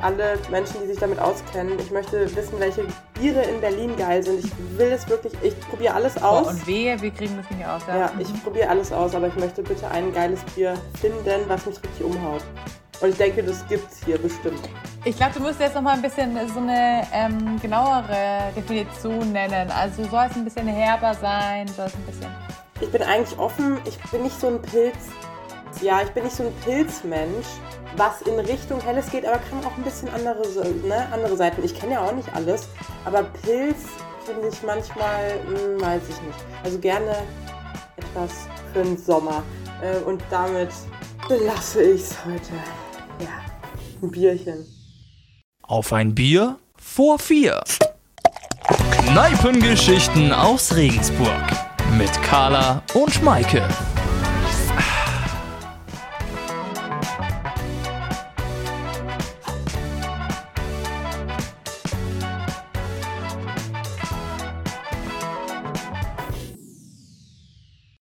alle 0.00 0.38
Menschen, 0.50 0.80
die 0.82 0.88
sich 0.88 0.98
damit 0.98 1.18
auskennen. 1.18 1.78
Ich 1.78 1.90
möchte 1.90 2.34
wissen, 2.34 2.58
welche 2.58 2.86
Biere 3.14 3.42
in 3.42 3.60
Berlin 3.60 3.96
geil 3.96 4.22
sind. 4.22 4.44
Ich 4.44 4.78
will 4.78 4.92
es 4.92 5.08
wirklich, 5.08 5.32
ich 5.42 5.58
probiere 5.60 5.94
alles 5.94 6.16
aus. 6.22 6.44
Boah, 6.44 6.50
und 6.50 6.66
wehe, 6.66 7.00
wir 7.00 7.10
kriegen 7.10 7.36
das 7.36 7.50
nicht 7.50 7.66
aus. 7.66 7.82
Ja, 7.86 7.96
ja 7.96 8.12
ich 8.18 8.42
probiere 8.42 8.68
alles 8.68 8.92
aus, 8.92 9.14
aber 9.14 9.28
ich 9.28 9.36
möchte 9.36 9.62
bitte 9.62 9.90
ein 9.90 10.12
geiles 10.12 10.42
Bier 10.54 10.74
finden, 11.00 11.42
was 11.48 11.66
mich 11.66 11.76
richtig 11.82 12.04
umhaut. 12.04 12.42
Und 13.00 13.10
ich 13.10 13.16
denke, 13.16 13.42
das 13.42 13.66
gibt 13.68 13.90
es 13.90 14.04
hier 14.04 14.18
bestimmt. 14.18 14.68
Ich 15.04 15.16
glaube, 15.16 15.32
du 15.34 15.40
musst 15.40 15.60
jetzt 15.60 15.74
noch 15.74 15.82
mal 15.82 15.94
ein 15.94 16.02
bisschen 16.02 16.34
so 16.48 16.60
eine 16.60 17.06
ähm, 17.12 17.60
genauere 17.60 18.52
Definition 18.56 19.32
nennen. 19.32 19.70
Also 19.70 20.04
soll 20.04 20.26
es 20.30 20.36
ein 20.36 20.44
bisschen 20.44 20.68
herber 20.68 21.12
sein, 21.14 21.68
soll 21.68 21.86
es 21.86 21.94
ein 21.94 22.02
bisschen. 22.06 22.43
Ich 22.80 22.90
bin 22.90 23.02
eigentlich 23.02 23.38
offen. 23.38 23.78
Ich 23.86 23.98
bin 24.10 24.22
nicht 24.22 24.38
so 24.38 24.48
ein 24.48 24.60
Pilz. 24.60 24.96
Ja, 25.80 26.02
ich 26.02 26.10
bin 26.10 26.24
nicht 26.24 26.36
so 26.36 26.44
ein 26.44 26.52
Pilzmensch, 26.64 27.46
was 27.96 28.22
in 28.22 28.38
Richtung 28.38 28.80
Helles 28.80 29.10
geht, 29.10 29.26
aber 29.26 29.38
kann 29.38 29.64
auch 29.64 29.76
ein 29.76 29.82
bisschen 29.82 30.08
andere, 30.08 30.42
ne, 30.86 31.08
andere 31.12 31.36
Seiten. 31.36 31.64
Ich 31.64 31.74
kenne 31.74 31.94
ja 31.94 32.06
auch 32.06 32.12
nicht 32.12 32.32
alles, 32.34 32.68
aber 33.04 33.24
Pilz 33.24 33.78
finde 34.24 34.48
ich 34.48 34.62
manchmal, 34.62 35.32
hm, 35.46 35.80
weiß 35.80 36.02
ich 36.08 36.22
nicht. 36.22 36.38
Also 36.62 36.78
gerne 36.78 37.16
etwas 37.96 38.30
für 38.72 38.84
den 38.84 38.96
Sommer. 38.96 39.42
Äh, 39.82 39.98
und 40.04 40.22
damit 40.30 40.70
belasse 41.28 41.82
ich 41.82 42.02
es 42.02 42.24
heute. 42.24 42.54
Ja, 43.18 43.42
ein 44.00 44.10
Bierchen. 44.10 44.64
Auf 45.62 45.92
ein 45.92 46.14
Bier 46.14 46.58
vor 46.76 47.18
vier. 47.18 47.62
Kneipengeschichten 49.08 50.32
aus 50.32 50.74
Regensburg 50.74 51.63
mit 51.98 52.22
Carla 52.22 52.82
und 52.94 53.22
Maike. 53.22 53.62